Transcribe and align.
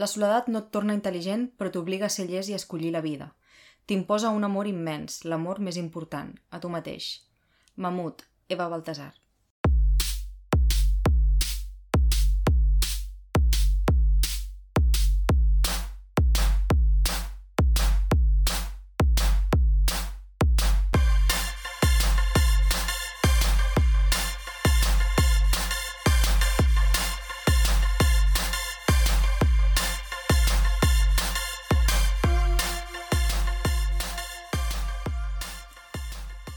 La 0.00 0.08
soledat 0.08 0.48
no 0.48 0.62
et 0.62 0.70
torna 0.74 0.96
intel·ligent, 0.96 1.48
però 1.58 1.70
t'obliga 1.72 2.08
a 2.08 2.14
ser 2.14 2.28
llest 2.30 2.50
i 2.50 2.56
a 2.56 2.60
escollir 2.60 2.92
la 2.94 3.04
vida. 3.04 3.32
T'imposa 3.86 4.30
un 4.30 4.44
amor 4.48 4.70
immens, 4.70 5.24
l'amor 5.24 5.60
més 5.60 5.76
important, 5.76 6.32
a 6.50 6.60
tu 6.62 6.70
mateix. 6.72 7.08
Mamut, 7.76 8.24
Eva 8.48 8.68
Baltasar. 8.72 9.12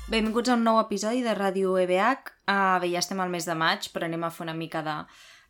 Benvinguts 0.05 0.51
a 0.51 0.53
un 0.53 0.61
nou 0.61 0.75
episodi 0.77 1.23
de 1.25 1.31
Ràdio 1.33 1.71
EBH. 1.81 2.27
Uh, 2.45 2.75
bé, 2.77 2.91
ja 2.91 2.99
estem 3.01 3.17
al 3.23 3.31
mes 3.33 3.47
de 3.49 3.55
maig, 3.57 3.87
però 3.89 4.05
anem 4.05 4.21
a 4.21 4.29
fer 4.29 4.43
una 4.45 4.53
mica 4.53 4.83
de 4.85 4.93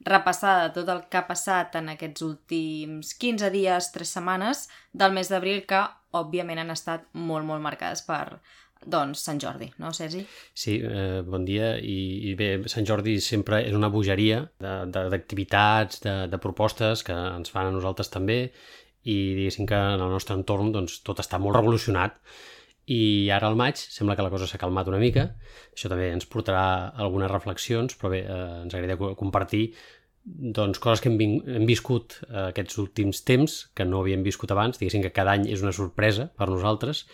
repassada 0.08 0.70
de 0.70 0.74
tot 0.78 0.92
el 0.94 1.02
que 1.12 1.20
ha 1.20 1.28
passat 1.28 1.76
en 1.76 1.92
aquests 1.92 2.24
últims 2.24 3.10
15 3.20 3.50
dies, 3.52 3.90
3 3.92 4.14
setmanes 4.16 4.70
del 4.96 5.12
mes 5.18 5.32
d'abril, 5.32 5.66
que 5.68 5.82
òbviament 6.16 6.64
han 6.64 6.72
estat 6.72 7.04
molt, 7.12 7.44
molt 7.44 7.66
marcades 7.68 8.06
per 8.08 8.40
doncs, 8.80 9.26
Sant 9.28 9.44
Jordi, 9.44 9.68
no, 9.84 9.92
Sergi? 9.92 10.24
Sí, 10.56 10.78
eh, 10.80 11.20
bon 11.28 11.44
dia. 11.44 11.74
I, 11.76 12.00
I 12.32 12.34
bé, 12.40 12.50
Sant 12.72 12.88
Jordi 12.88 13.20
sempre 13.20 13.60
és 13.68 13.76
una 13.76 13.92
bogeria 13.92 14.46
d'activitats, 14.64 16.00
de, 16.00 16.08
de, 16.08 16.18
de, 16.24 16.32
de 16.32 16.44
propostes 16.48 17.04
que 17.04 17.20
ens 17.36 17.52
fan 17.52 17.74
a 17.74 17.76
nosaltres 17.76 18.14
també 18.14 18.46
i 19.04 19.20
diguéssim 19.36 19.68
que 19.68 19.76
en 19.76 20.00
el 20.00 20.16
nostre 20.16 20.40
entorn 20.40 20.72
doncs, 20.72 21.02
tot 21.04 21.20
està 21.20 21.44
molt 21.44 21.60
revolucionat 21.60 22.16
i 22.92 23.30
ara 23.34 23.50
al 23.50 23.58
maig 23.58 23.80
sembla 23.82 24.16
que 24.16 24.26
la 24.26 24.32
cosa 24.34 24.48
s'ha 24.50 24.62
calmat 24.62 24.90
una 24.92 25.02
mica, 25.02 25.30
això 25.74 25.90
també 25.90 26.12
ens 26.14 26.28
portarà 26.30 26.66
algunes 27.02 27.32
reflexions, 27.32 27.98
però 27.98 28.12
bé, 28.14 28.24
eh, 28.26 28.42
ens 28.64 28.76
agradaria 28.76 29.16
compartir 29.18 29.70
doncs, 30.26 30.80
coses 30.82 31.02
que 31.02 31.10
hem, 31.10 31.40
hem 31.58 31.66
viscut 31.70 32.20
eh, 32.28 32.50
aquests 32.50 32.78
últims 32.82 33.24
temps, 33.26 33.58
que 33.78 33.86
no 33.86 34.02
havíem 34.02 34.26
viscut 34.26 34.54
abans, 34.54 34.78
diguéssim 34.82 35.06
que 35.06 35.14
cada 35.14 35.34
any 35.38 35.50
és 35.54 35.66
una 35.66 35.74
sorpresa 35.74 36.30
per 36.38 36.50
nosaltres 36.50 37.06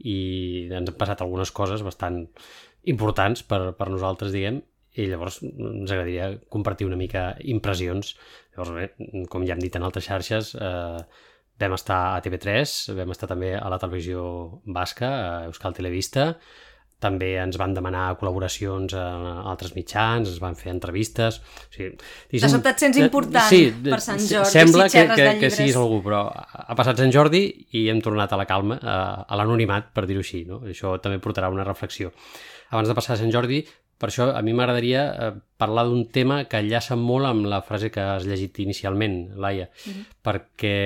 i 0.00 0.18
ens 0.70 0.90
han 0.90 0.98
passat 0.98 1.22
algunes 1.22 1.50
coses 1.54 1.82
bastant 1.86 2.22
importants 2.90 3.42
per, 3.46 3.60
per 3.76 3.90
nosaltres, 3.90 4.32
diguem, 4.32 4.62
i 4.98 5.06
llavors 5.10 5.40
ens 5.42 5.90
agradaria 5.90 6.32
compartir 6.50 6.86
una 6.88 6.98
mica 6.98 7.34
impressions. 7.46 8.14
Llavors, 8.56 8.72
bé, 8.74 9.26
com 9.30 9.44
ja 9.46 9.54
hem 9.54 9.62
dit 9.62 9.76
en 9.76 9.86
altres 9.86 10.08
xarxes, 10.08 10.54
eh, 10.58 11.28
Vam 11.60 11.76
estar 11.76 12.00
a 12.16 12.24
TV3, 12.24 12.96
vam 12.96 13.12
estar 13.12 13.28
també 13.28 13.52
a 13.58 13.68
la 13.68 13.78
televisió 13.82 14.24
basca, 14.64 15.10
a 15.10 15.46
Euskal 15.50 15.76
Televista, 15.76 16.30
també 17.00 17.30
ens 17.40 17.56
van 17.60 17.72
demanar 17.74 18.04
col·laboracions 18.20 18.92
a 18.96 19.04
altres 19.50 19.72
mitjans, 19.76 20.28
ens 20.28 20.40
van 20.42 20.56
fer 20.58 20.70
entrevistes... 20.74 21.40
O 21.40 21.72
sigui, 21.72 21.94
diguéssim, 21.96 22.44
de 22.44 22.50
sobte 22.52 22.72
et 22.74 22.84
sents 22.84 23.00
important 23.00 23.48
sí, 23.48 23.62
per 23.86 24.00
Sant 24.04 24.20
Jordi, 24.20 24.52
sembla 24.52 24.88
si 24.92 24.98
que, 24.98 25.16
que, 25.16 25.28
que 25.40 25.52
siguis 25.54 25.78
algú, 25.80 26.02
però 26.04 26.26
ha 26.28 26.76
passat 26.78 27.00
Sant 27.00 27.14
Jordi 27.14 27.42
i 27.80 27.86
hem 27.92 28.02
tornat 28.04 28.36
a 28.36 28.40
la 28.40 28.46
calma, 28.48 28.76
a, 28.80 28.98
a 29.24 29.40
l'anonimat, 29.40 29.90
per 29.96 30.04
dir-ho 30.10 30.24
així. 30.24 30.44
No? 30.48 30.60
Això 30.68 30.98
també 31.02 31.20
portarà 31.24 31.48
una 31.52 31.64
reflexió. 31.66 32.12
Abans 32.70 32.92
de 32.92 32.98
passar 32.98 33.16
a 33.16 33.22
Sant 33.22 33.32
Jordi, 33.32 33.64
per 34.00 34.08
això 34.08 34.30
a 34.32 34.40
mi 34.40 34.54
m'agradaria 34.56 35.02
eh, 35.12 35.32
parlar 35.60 35.84
d'un 35.90 36.06
tema 36.08 36.38
que 36.48 36.62
enllaça 36.62 36.96
molt 36.96 37.28
amb 37.28 37.44
la 37.52 37.60
frase 37.60 37.90
que 37.92 38.00
has 38.00 38.24
llegit 38.24 38.62
inicialment, 38.64 39.34
Laia, 39.36 39.68
mm 39.68 39.90
-hmm. 39.92 40.04
perquè 40.24 40.76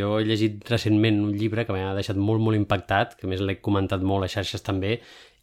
jo 0.00 0.18
he 0.18 0.24
llegit 0.24 0.68
recentment 0.68 1.20
un 1.22 1.32
llibre 1.38 1.64
que 1.66 1.72
m'ha 1.72 1.94
deixat 1.94 2.16
molt, 2.16 2.40
molt 2.40 2.56
impactat, 2.56 3.14
que 3.14 3.28
més 3.28 3.40
l'he 3.40 3.60
comentat 3.60 4.02
molt 4.02 4.24
a 4.24 4.28
xarxes 4.28 4.62
també, 4.62 5.00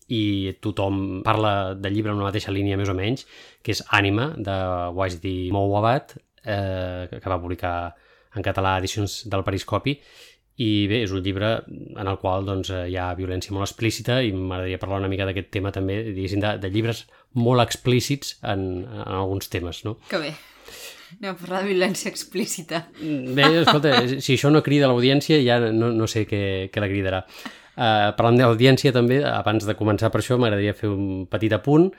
i 0.09 0.53
tothom 0.59 1.23
parla 1.23 1.73
del 1.73 1.93
llibre 1.93 2.11
en 2.11 2.17
una 2.17 2.29
mateixa 2.29 2.51
línia 2.51 2.77
més 2.77 2.89
o 2.89 2.93
menys, 2.93 3.25
que 3.63 3.71
és 3.71 3.83
Ànima, 3.89 4.33
de 4.37 4.57
Wajdi 4.97 5.51
Mouabat, 5.51 6.17
eh, 6.43 7.07
que 7.21 7.29
va 7.29 7.41
publicar 7.41 7.95
en 8.35 8.43
català 8.43 8.77
edicions 8.79 9.29
del 9.29 9.43
Periscopi, 9.43 9.99
i 10.61 10.69
bé, 10.91 11.01
és 11.05 11.13
un 11.15 11.23
llibre 11.25 11.51
en 11.69 12.07
el 12.07 12.19
qual 12.21 12.45
doncs, 12.45 12.69
eh, 12.73 12.85
hi 12.91 12.97
ha 12.99 13.09
violència 13.17 13.53
molt 13.55 13.67
explícita 13.67 14.19
i 14.25 14.31
m'agradaria 14.35 14.79
parlar 14.81 15.01
una 15.01 15.09
mica 15.11 15.25
d'aquest 15.27 15.49
tema 15.53 15.73
també, 15.73 16.01
diguéssim, 16.11 16.41
de, 16.43 16.55
de 16.61 16.71
llibres 16.73 17.05
molt 17.33 17.63
explícits 17.63 18.37
en, 18.43 18.83
en 18.85 19.15
alguns 19.21 19.49
temes, 19.53 19.83
no? 19.87 19.97
Que 20.11 20.21
bé. 20.21 20.33
Anem 21.17 21.33
a 21.33 21.39
parlar 21.39 21.63
de 21.63 21.73
violència 21.73 22.11
explícita. 22.11 22.85
Bé, 23.01 23.47
escolta, 23.63 23.95
si 24.13 24.37
això 24.37 24.51
no 24.51 24.61
crida 24.63 24.87
l'audiència 24.91 25.41
ja 25.43 25.59
no, 25.71 25.91
no 25.95 26.07
sé 26.07 26.23
què, 26.29 26.43
què 26.71 26.83
la 26.83 26.91
cridarà. 26.91 27.25
Uh, 27.71 28.11
parlant 28.17 28.37
d'audiència 28.37 28.93
també, 28.95 29.21
abans 29.25 29.65
de 29.67 29.75
començar 29.79 30.11
per 30.11 30.21
això 30.21 30.37
m'agradaria 30.39 30.75
fer 30.77 30.91
un 30.91 31.25
petit 31.31 31.53
apunt 31.55 31.89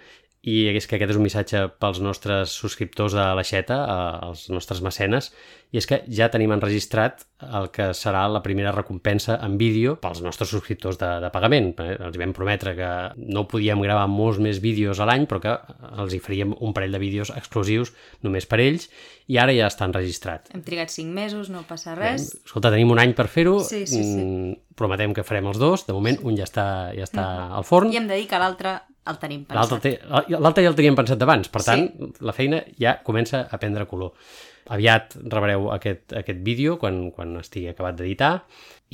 i 0.43 0.67
és 0.75 0.89
que 0.91 0.97
aquest 0.99 1.13
és 1.15 1.19
un 1.19 1.23
missatge 1.23 1.59
pels 1.79 2.01
nostres 2.03 2.51
subscriptors 2.59 3.15
de 3.15 3.25
l'Aixeta, 3.39 3.77
els 4.27 4.49
nostres 4.51 4.81
mecenes, 4.83 5.31
i 5.71 5.79
és 5.79 5.87
que 5.87 6.01
ja 6.11 6.27
tenim 6.33 6.51
enregistrat 6.53 7.23
el 7.47 7.69
que 7.73 7.93
serà 7.95 8.25
la 8.29 8.43
primera 8.43 8.75
recompensa 8.75 9.39
en 9.47 9.55
vídeo 9.61 9.95
pels 10.03 10.21
nostres 10.25 10.51
subscriptors 10.51 10.99
de, 10.99 11.09
de 11.23 11.31
pagament. 11.33 11.71
Eh, 11.79 11.95
els 12.09 12.19
vam 12.19 12.35
prometre 12.35 12.75
que 12.77 12.91
no 13.23 13.47
podíem 13.49 13.81
gravar 13.87 14.09
molts 14.11 14.43
més 14.43 14.59
vídeos 14.65 14.99
a 14.99 15.07
l'any, 15.09 15.29
però 15.31 15.41
que 15.47 15.55
els 16.03 16.13
hi 16.13 16.21
faríem 16.27 16.57
un 16.59 16.75
parell 16.75 16.99
de 16.99 17.03
vídeos 17.03 17.31
exclusius 17.39 17.95
només 18.27 18.51
per 18.51 18.61
ells, 18.67 18.91
i 19.31 19.39
ara 19.39 19.55
ja 19.55 19.71
està 19.71 19.87
enregistrat. 19.87 20.51
Hem 20.53 20.67
trigat 20.67 20.91
5 20.91 21.15
mesos, 21.15 21.55
no 21.55 21.63
passa 21.69 21.95
res. 21.95 22.33
Eh, 22.35 22.45
escolta, 22.51 22.75
tenim 22.75 22.91
un 22.91 23.01
any 23.01 23.15
per 23.15 23.31
fer-ho, 23.31 23.61
sí, 23.63 23.87
sí, 23.87 24.03
sí. 24.03 24.19
Mm, 24.27 24.57
prometem 24.75 25.15
que 25.15 25.25
farem 25.25 25.47
els 25.55 25.63
dos, 25.63 25.87
de 25.87 25.95
moment 25.95 26.19
un 26.27 26.35
ja 26.35 26.51
està, 26.51 26.67
ja 26.99 27.07
està 27.07 27.23
mm. 27.23 27.61
al 27.63 27.69
forn. 27.69 27.95
I 27.95 28.03
hem 28.03 28.11
de 28.11 28.19
dir 28.19 28.27
que 28.27 28.43
l'altre 28.43 28.81
el 29.11 29.19
tenim 29.19 29.43
pensat. 29.49 29.87
L'altre 30.39 30.63
ja 30.65 30.71
el 30.71 30.79
teníem 30.79 30.97
pensat 30.99 31.19
d'abans, 31.19 31.51
per 31.53 31.65
tant, 31.67 31.89
sí. 31.89 32.11
la 32.23 32.35
feina 32.37 32.63
ja 32.79 32.97
comença 33.07 33.47
a 33.51 33.59
prendre 33.63 33.87
color. 33.91 34.15
Aviat 34.73 35.17
rebreu 35.27 35.73
aquest, 35.75 36.13
aquest 36.21 36.39
vídeo 36.47 36.77
quan, 36.79 37.09
quan 37.15 37.35
estigui 37.41 37.73
acabat 37.73 37.97
d'editar 37.99 38.45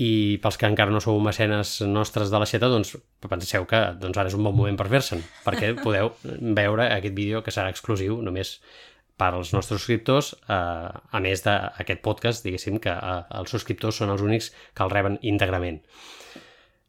i 0.01 0.39
pels 0.41 0.57
que 0.57 0.69
encara 0.71 0.95
no 0.95 1.03
sou 1.05 1.19
mecenes 1.21 1.75
nostres 1.85 2.33
de 2.33 2.41
la 2.41 2.49
xeta, 2.49 2.71
doncs 2.73 2.95
penseu 3.29 3.67
que 3.69 3.83
doncs, 4.01 4.17
ara 4.17 4.31
és 4.31 4.37
un 4.39 4.47
bon 4.47 4.57
moment 4.57 4.79
per 4.81 4.89
fer-se'n, 4.89 5.21
perquè 5.45 5.75
podeu 5.85 6.15
veure 6.25 6.89
aquest 6.89 7.17
vídeo 7.19 7.45
que 7.45 7.53
serà 7.53 7.69
exclusiu 7.75 8.23
només 8.25 8.57
per 9.19 9.33
als 9.35 9.51
nostres 9.53 9.83
subscriptors, 9.83 10.33
eh, 10.47 10.89
a 11.19 11.21
més 11.21 11.43
d'aquest 11.45 12.01
podcast, 12.05 12.47
diguéssim 12.47 12.79
que 12.81 12.95
eh, 12.95 13.23
els 13.41 13.51
subscriptors 13.53 13.99
són 14.01 14.15
els 14.15 14.23
únics 14.23 14.53
que 14.73 14.87
el 14.87 14.95
reben 14.95 15.19
íntegrament. 15.27 15.83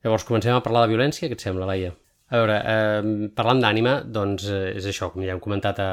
Llavors, 0.06 0.24
comencem 0.24 0.56
a 0.56 0.64
parlar 0.64 0.86
de 0.86 0.94
violència, 0.94 1.28
què 1.28 1.36
et 1.36 1.44
sembla, 1.44 1.68
Laia? 1.68 1.98
A 2.30 2.38
veure, 2.38 2.56
eh, 2.62 3.30
parlant 3.34 3.62
d'ànima, 3.64 3.96
doncs 4.06 4.46
eh, 4.54 4.76
és 4.78 4.86
això, 4.86 5.08
com 5.10 5.24
ja 5.26 5.34
hem 5.34 5.42
comentat 5.42 5.80
a, 5.82 5.92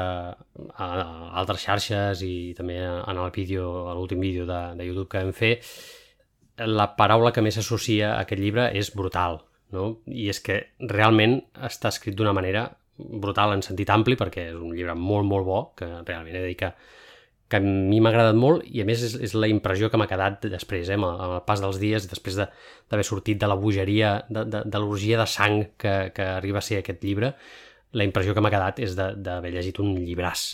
a, 0.69 0.85
a 0.85 1.05
altres 1.41 1.63
xarxes 1.65 2.21
i 2.21 2.53
també 2.57 2.75
en 2.85 3.17
el 3.17 3.31
vídeo, 3.33 3.87
a 3.89 3.95
l'últim 3.97 4.21
vídeo 4.21 4.45
de, 4.45 4.59
de 4.77 4.85
YouTube 4.85 5.09
que 5.09 5.23
vam 5.23 5.33
fer, 5.33 5.55
la 6.69 6.91
paraula 6.97 7.31
que 7.33 7.41
més 7.41 7.57
s'associa 7.57 8.13
a 8.13 8.21
aquest 8.21 8.41
llibre 8.41 8.67
és 8.77 8.91
brutal, 8.93 9.39
no? 9.73 9.87
I 10.05 10.29
és 10.29 10.41
que 10.45 10.59
realment 10.93 11.39
està 11.65 11.89
escrit 11.89 12.17
d'una 12.17 12.35
manera 12.37 12.67
brutal 12.97 13.53
en 13.53 13.65
sentit 13.65 13.89
ampli, 13.93 14.17
perquè 14.17 14.51
és 14.51 14.57
un 14.57 14.77
llibre 14.77 14.93
molt, 14.97 15.25
molt 15.25 15.45
bo, 15.45 15.59
que 15.77 15.89
realment 15.89 16.35
he 16.35 16.43
de 16.43 16.53
dir 16.53 16.57
que 17.47 17.59
a 17.59 17.63
mi 17.63 18.01
m'ha 18.03 18.11
agradat 18.11 18.35
molt 18.35 18.65
i 18.67 18.81
a 18.83 18.85
més 18.87 19.03
és, 19.07 19.15
és 19.23 19.33
la 19.37 19.47
impressió 19.47 19.89
que 19.91 19.99
m'ha 19.99 20.09
quedat 20.09 20.43
després, 20.51 20.89
eh, 20.89 20.97
amb, 20.99 21.07
el, 21.07 21.21
amb 21.23 21.37
el 21.37 21.45
pas 21.47 21.63
dels 21.63 21.79
dies, 21.79 22.07
després 22.11 22.39
d'haver 22.41 23.03
de, 23.03 23.07
sortit 23.07 23.39
de 23.39 23.47
la 23.47 23.55
bogeria, 23.59 24.17
de, 24.29 24.43
de, 24.51 24.63
de 24.67 24.83
l'orgia 24.83 25.19
de 25.21 25.27
sang 25.31 25.61
que, 25.79 25.95
que 26.15 26.27
arriba 26.35 26.59
a 26.59 26.65
ser 26.67 26.81
aquest 26.81 27.03
llibre, 27.07 27.33
la 27.95 28.07
impressió 28.07 28.35
que 28.35 28.43
m'ha 28.43 28.51
quedat 28.51 28.81
és 28.83 28.97
d'haver 28.97 29.53
llegit 29.53 29.79
un 29.79 29.95
llibràs. 29.95 30.47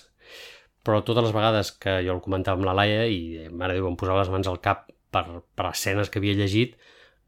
Però 0.83 0.99
totes 1.07 1.25
les 1.25 1.33
vegades 1.33 1.71
que 1.81 1.97
jo 2.05 2.13
el 2.13 2.21
comentava 2.21 2.59
amb 2.59 2.67
la 2.67 2.75
Laia 2.77 3.05
i 3.09 3.47
mare 3.49 3.77
Déu 3.77 3.87
em 3.89 3.97
posava 3.97 4.21
les 4.21 4.31
mans 4.33 4.49
al 4.51 4.59
cap 4.61 4.89
per, 5.13 5.23
per 5.55 5.69
escenes 5.71 6.11
que 6.11 6.19
havia 6.21 6.37
llegit, 6.37 6.75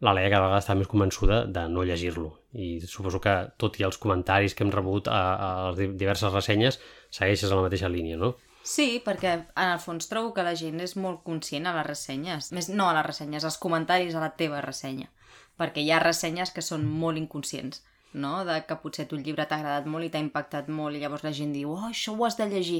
la 0.04 0.14
Laia 0.14 0.30
cada 0.30 0.50
vegada 0.50 0.62
estava 0.62 0.82
més 0.82 0.92
convençuda 0.92 1.46
de 1.48 1.64
no 1.72 1.86
llegir-lo. 1.88 2.34
I 2.54 2.82
suposo 2.86 3.22
que, 3.24 3.36
tot 3.62 3.80
i 3.80 3.86
els 3.88 3.98
comentaris 4.02 4.54
que 4.54 4.66
hem 4.66 4.74
rebut 4.76 5.08
a, 5.08 5.22
a 5.36 5.50
les 5.72 5.96
diverses 5.98 6.34
ressenyes, 6.36 6.82
segueixes 7.10 7.50
a 7.50 7.56
la 7.56 7.66
mateixa 7.66 7.90
línia, 7.90 8.20
no? 8.20 8.36
Sí, 8.66 8.86
perquè 9.06 9.32
en 9.38 9.68
el 9.70 9.82
fons 9.82 10.08
trobo 10.10 10.32
que 10.34 10.44
la 10.46 10.56
gent 10.58 10.80
és 10.82 10.96
molt 10.98 11.20
conscient 11.28 11.68
a 11.70 11.74
les 11.76 11.86
ressenyes. 11.86 12.48
Més, 12.58 12.72
no 12.74 12.88
a 12.90 12.96
les 12.98 13.06
ressenyes, 13.06 13.44
als 13.46 13.60
comentaris 13.62 14.16
a 14.18 14.24
la 14.24 14.32
teva 14.40 14.62
ressenya. 14.66 15.12
Perquè 15.62 15.84
hi 15.84 15.92
ha 15.94 16.00
ressenyes 16.02 16.50
que 16.56 16.64
són 16.66 16.88
molt 17.04 17.22
inconscients, 17.22 17.84
no? 18.18 18.40
De 18.48 18.56
que 18.66 18.80
potser 18.82 19.06
tu 19.06 19.20
el 19.20 19.28
llibre 19.28 19.46
t'ha 19.46 19.60
agradat 19.60 19.86
molt 19.86 20.08
i 20.08 20.10
t'ha 20.10 20.24
impactat 20.24 20.72
molt 20.80 20.98
i 20.98 21.04
llavors 21.04 21.28
la 21.28 21.34
gent 21.38 21.54
diu, 21.54 21.76
oh, 21.76 21.92
això 21.92 22.16
ho 22.16 22.26
has 22.26 22.40
de 22.40 22.48
llegir. 22.50 22.80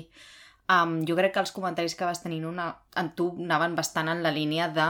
Um, 0.74 0.96
jo 1.06 1.14
crec 1.20 1.36
que 1.36 1.44
els 1.44 1.54
comentaris 1.54 1.94
que 1.94 2.08
vas 2.10 2.24
tenir 2.24 2.42
una, 2.50 2.72
en 2.98 3.12
tu 3.14 3.28
anaven 3.44 3.76
bastant 3.78 4.10
en 4.10 4.24
la 4.26 4.32
línia 4.34 4.72
de 4.74 4.88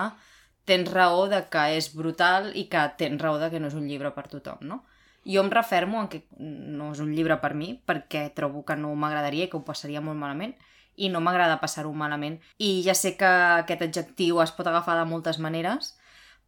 tens 0.63 0.93
raó 0.93 1.25
de 1.27 1.41
que 1.51 1.65
és 1.75 1.89
brutal 1.91 2.53
i 2.55 2.69
que 2.71 2.85
tens 3.01 3.19
raó 3.21 3.35
de 3.41 3.49
que 3.51 3.59
no 3.59 3.67
és 3.67 3.75
un 3.75 3.89
llibre 3.89 4.13
per 4.15 4.29
tothom, 4.31 4.63
no? 4.63 4.85
Jo 5.27 5.43
em 5.43 5.51
refermo 5.51 5.99
en 5.99 6.07
que 6.07 6.21
no 6.39 6.93
és 6.93 7.03
un 7.03 7.11
llibre 7.17 7.35
per 7.43 7.51
mi 7.59 7.73
perquè 7.83 8.29
trobo 8.37 8.63
que 8.63 8.79
no 8.79 8.93
m'agradaria 8.95 9.49
i 9.49 9.51
que 9.51 9.59
ho 9.59 9.67
passaria 9.67 9.99
molt 10.05 10.21
malament 10.21 10.55
i 10.97 11.09
no 11.11 11.21
m'agrada 11.23 11.59
passar-ho 11.61 11.93
malament. 11.93 12.39
I 12.57 12.81
ja 12.85 12.95
sé 12.95 13.15
que 13.19 13.29
aquest 13.61 13.85
adjectiu 13.85 14.41
es 14.43 14.53
pot 14.55 14.67
agafar 14.67 14.97
de 14.99 15.05
moltes 15.09 15.39
maneres, 15.43 15.93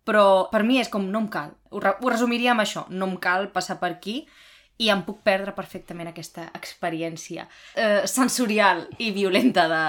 però 0.07 0.47
per 0.51 0.63
mi 0.63 0.79
és 0.79 0.91
com 0.91 1.09
no 1.11 1.25
em 1.25 1.31
cal. 1.31 1.55
Ho, 1.71 1.81
re 1.83 1.95
ho 1.99 2.11
resumiria 2.11 2.53
amb 2.53 2.63
això, 2.63 2.85
no 2.89 3.09
em 3.11 3.17
cal 3.23 3.49
passar 3.55 3.79
per 3.81 3.91
aquí 3.95 4.21
i 4.77 4.91
em 4.93 5.01
puc 5.03 5.23
perdre 5.25 5.55
perfectament 5.57 6.11
aquesta 6.11 6.47
experiència 6.55 7.47
eh, 7.75 8.05
sensorial 8.07 8.85
i 9.01 9.09
violenta 9.15 9.65
de, 9.71 9.83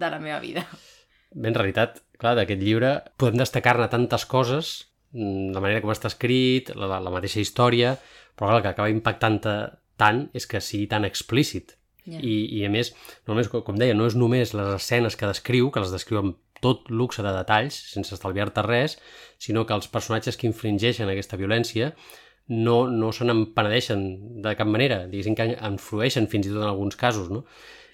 de 0.00 0.12
la 0.12 0.20
meva 0.22 0.38
vida. 0.42 0.64
Bé, 1.30 1.50
en 1.50 1.58
realitat, 1.58 2.00
clar, 2.18 2.36
d'aquest 2.38 2.62
llibre 2.62 2.94
podem 3.20 3.42
destacar-ne 3.42 3.90
tantes 3.90 4.24
coses, 4.30 4.72
mm, 5.14 5.50
la 5.54 5.62
manera 5.62 5.82
com 5.82 5.92
està 5.92 6.10
escrit, 6.10 6.72
la, 6.78 6.98
la 7.02 7.12
mateixa 7.12 7.42
història, 7.42 7.94
però 8.34 8.48
clar, 8.48 8.60
el 8.60 8.64
que 8.64 8.72
acaba 8.72 8.94
impactant 8.94 9.42
tant 10.00 10.24
és 10.34 10.46
que 10.48 10.62
sigui 10.64 10.88
tan 10.90 11.04
explícit. 11.04 11.76
Yeah. 12.04 12.22
I, 12.24 12.34
I 12.60 12.64
a 12.66 12.70
més, 12.72 12.94
només, 13.28 13.50
com 13.50 13.76
deia, 13.80 13.96
no 13.96 14.06
és 14.08 14.16
només 14.18 14.54
les 14.56 14.72
escenes 14.76 15.18
que 15.18 15.28
descriu, 15.28 15.68
que 15.74 15.82
les 15.84 15.92
descriu 15.94 16.22
amb 16.22 16.38
tot 16.60 16.88
luxe 16.92 17.24
de 17.24 17.32
detalls, 17.34 17.76
sense 17.92 18.14
estalviar-te 18.14 18.64
res, 18.66 18.98
sinó 19.40 19.64
que 19.66 19.76
els 19.76 19.88
personatges 19.92 20.36
que 20.36 20.48
infringeixen 20.48 21.08
aquesta 21.08 21.38
violència 21.40 21.94
no, 22.50 22.88
no 22.90 23.12
se 23.14 23.24
n'empenedeixen 23.24 24.02
de 24.44 24.56
cap 24.58 24.68
manera, 24.68 25.04
diguéssim 25.08 25.36
que 25.38 25.46
influeixen 25.54 26.26
fins 26.30 26.48
i 26.48 26.52
tot 26.52 26.64
en 26.64 26.72
alguns 26.72 26.98
casos, 27.00 27.30
no? 27.32 27.44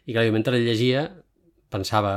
I 0.06 0.14
clar, 0.16 0.26
mentre 0.34 0.56
el 0.56 0.64
llegia 0.66 1.04
pensava, 1.72 2.14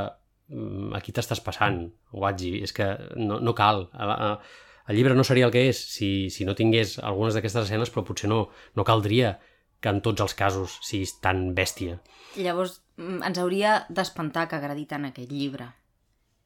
mm, 0.47 0.93
aquí 0.97 1.13
t'estàs 1.13 1.41
passant, 1.45 1.83
Watji, 2.13 2.59
és 2.63 2.73
que 2.73 2.87
no, 3.17 3.39
no 3.43 3.53
cal. 3.57 3.87
El 3.99 4.97
llibre 4.97 5.17
no 5.17 5.25
seria 5.27 5.49
el 5.49 5.53
que 5.53 5.67
és 5.69 5.81
si, 5.91 6.29
si 6.33 6.47
no 6.47 6.55
tingués 6.57 6.97
algunes 7.03 7.35
d'aquestes 7.35 7.67
escenes, 7.67 7.91
però 7.93 8.05
potser 8.07 8.29
no, 8.31 8.45
no 8.77 8.85
caldria 8.87 9.35
que 9.79 9.91
en 9.91 10.01
tots 10.05 10.21
els 10.21 10.35
casos 10.35 10.79
siguis 10.85 11.15
tan 11.23 11.53
bèstia. 11.55 11.99
Llavors, 12.35 12.81
mm, 12.97 13.23
ens 13.29 13.39
hauria 13.39 13.85
d'espantar 13.89 14.47
que 14.49 14.59
agradi 14.59 14.85
tant 14.85 15.05
aquest 15.05 15.31
llibre, 15.31 15.71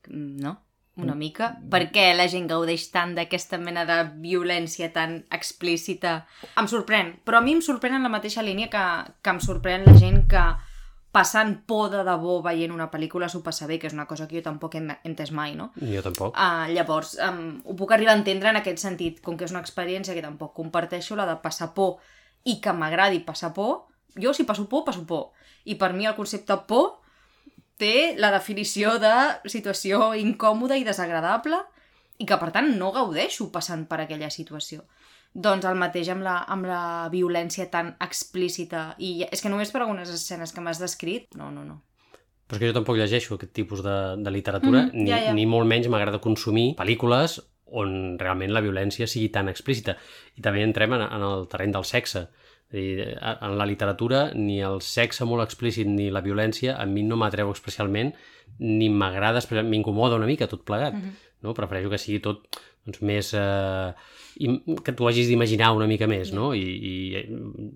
no? 0.07 0.59
Una 0.95 1.15
mica. 1.17 1.47
Per 1.73 1.87
què 1.89 2.11
la 2.13 2.27
gent 2.29 2.45
gaudeix 2.45 2.83
tant 2.93 3.15
d'aquesta 3.17 3.57
mena 3.57 3.81
de 3.89 3.95
violència 4.21 4.91
tan 4.93 5.23
explícita? 5.33 6.27
Em 6.61 6.67
sorprèn, 6.69 7.15
però 7.25 7.39
a 7.39 7.41
mi 7.41 7.55
em 7.57 7.63
sorprèn 7.65 7.97
en 7.97 8.05
la 8.05 8.11
mateixa 8.13 8.45
línia 8.45 8.69
que, 8.69 8.83
que 9.25 9.33
em 9.33 9.39
sorprèn 9.41 9.87
la 9.87 9.95
gent 9.97 10.27
que 10.29 10.43
passant 11.13 11.55
por 11.69 11.89
de 11.93 12.03
debò 12.05 12.39
veient 12.45 12.73
una 12.73 12.91
pel·lícula 12.93 13.29
s'ho 13.29 13.41
passa 13.45 13.65
bé, 13.69 13.79
que 13.81 13.89
és 13.89 13.93
una 13.93 14.05
cosa 14.09 14.27
que 14.27 14.37
jo 14.37 14.45
tampoc 14.45 14.77
he 14.77 14.83
entès 15.09 15.31
mai, 15.33 15.53
no? 15.57 15.71
Jo 15.77 16.01
tampoc. 16.05 16.37
Uh, 16.37 16.69
llavors, 16.73 17.15
um, 17.25 17.43
ho 17.65 17.75
puc 17.77 17.93
arribar 17.93 18.13
a 18.13 18.19
entendre 18.21 18.49
en 18.53 18.61
aquest 18.61 18.81
sentit, 18.81 19.21
com 19.25 19.37
que 19.37 19.45
és 19.45 19.53
una 19.53 19.61
experiència 19.61 20.13
que 20.13 20.25
tampoc 20.25 20.53
comparteixo, 20.57 21.17
la 21.17 21.25
de 21.29 21.37
passar 21.41 21.71
por 21.73 22.01
i 22.43 22.59
que 22.61 22.73
m'agradi 22.75 23.23
passar 23.23 23.53
por, 23.53 23.87
jo 24.19 24.33
si 24.33 24.43
passo 24.43 24.67
por, 24.69 24.83
passo 24.85 25.05
por. 25.07 25.31
I 25.65 25.75
per 25.75 25.93
mi 25.93 26.05
el 26.05 26.15
concepte 26.15 26.57
por 26.67 26.99
té 27.79 28.15
la 28.19 28.31
definició 28.33 28.97
de 29.01 29.13
situació 29.49 30.13
incòmoda 30.19 30.77
i 30.77 30.85
desagradable 30.85 31.59
i 32.19 32.27
que, 32.29 32.37
per 32.37 32.51
tant, 32.53 32.69
no 32.77 32.91
gaudeixo 32.93 33.49
passant 33.51 33.87
per 33.89 34.03
aquella 34.03 34.29
situació. 34.29 34.83
Doncs 35.33 35.65
el 35.65 35.79
mateix 35.79 36.11
amb 36.13 36.21
la, 36.21 36.35
amb 36.53 36.67
la 36.69 37.09
violència 37.09 37.65
tan 37.71 37.95
explícita. 38.03 38.91
I 39.01 39.25
és 39.31 39.41
que 39.41 39.49
només 39.49 39.73
per 39.73 39.81
algunes 39.81 40.11
escenes 40.13 40.53
que 40.53 40.61
m'has 40.61 40.81
descrit, 40.83 41.31
no, 41.39 41.49
no, 41.51 41.63
no. 41.65 41.79
Però 42.45 42.59
és 42.59 42.61
que 42.61 42.69
jo 42.69 42.75
tampoc 42.75 42.99
llegeixo 42.99 43.39
aquest 43.39 43.53
tipus 43.55 43.81
de, 43.81 43.95
de 44.21 44.31
literatura, 44.35 44.83
mm, 44.83 44.91
-hmm, 44.91 45.07
ja, 45.09 45.17
ja. 45.25 45.33
Ni, 45.33 45.41
ni 45.41 45.49
molt 45.49 45.65
menys 45.65 45.89
m'agrada 45.89 46.21
consumir 46.21 46.75
pel·lícules 46.77 47.39
on 47.79 48.17
realment 48.21 48.53
la 48.53 48.61
violència 48.63 49.09
sigui 49.09 49.31
tan 49.33 49.49
explícita. 49.51 49.97
I 50.37 50.45
també 50.45 50.63
entrem 50.63 50.93
en, 50.97 51.05
en 51.07 51.25
el 51.27 51.47
terreny 51.51 51.73
del 51.75 51.87
sexe. 51.89 52.27
Dir, 52.73 53.05
en 53.21 53.57
la 53.59 53.67
literatura 53.69 54.31
ni 54.33 54.57
el 54.65 54.79
sexe 54.81 55.27
molt 55.29 55.43
explícit 55.43 55.85
ni 55.85 56.07
la 56.09 56.23
violència 56.25 56.73
a 56.81 56.87
mi 56.89 57.03
no 57.05 57.19
m'atreu 57.21 57.51
especialment 57.53 58.13
ni 58.57 58.87
m'agrada, 58.89 59.43
m'incomoda 59.61 60.17
una 60.17 60.29
mica 60.29 60.49
tot 60.49 60.65
plegat. 60.65 60.93
Mm 60.93 61.01
-hmm. 61.01 61.13
no? 61.41 61.53
Prefereixo 61.53 61.89
que 61.89 62.01
sigui 62.01 62.19
tot 62.19 62.47
doncs, 62.85 63.01
més... 63.01 63.33
Eh, 63.33 63.93
que 64.83 64.93
tu 64.97 65.07
hagis 65.07 65.27
d'imaginar 65.27 65.75
una 65.75 65.85
mica 65.85 66.07
més, 66.07 66.31
no? 66.33 66.55
I, 66.57 66.63
I 66.63 66.93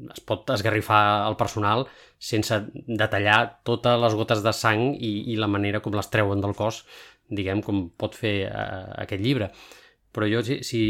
es 0.10 0.22
pot 0.26 0.50
esgarrifar 0.50 1.28
el 1.30 1.36
personal 1.36 1.86
sense 2.18 2.58
detallar 2.88 3.62
totes 3.64 4.00
les 4.02 4.16
gotes 4.16 4.42
de 4.42 4.54
sang 4.54 4.96
i, 4.96 5.12
i 5.34 5.36
la 5.36 5.48
manera 5.48 5.80
com 5.80 5.94
les 5.94 6.10
treuen 6.10 6.42
del 6.42 6.56
cos, 6.56 6.86
diguem, 7.30 7.62
com 7.62 7.90
pot 7.90 8.16
fer 8.16 8.36
eh, 8.48 8.86
aquest 9.04 9.22
llibre 9.22 9.52
però 10.18 10.26
jo, 10.26 10.42
si, 10.42 10.64
si, 10.66 10.82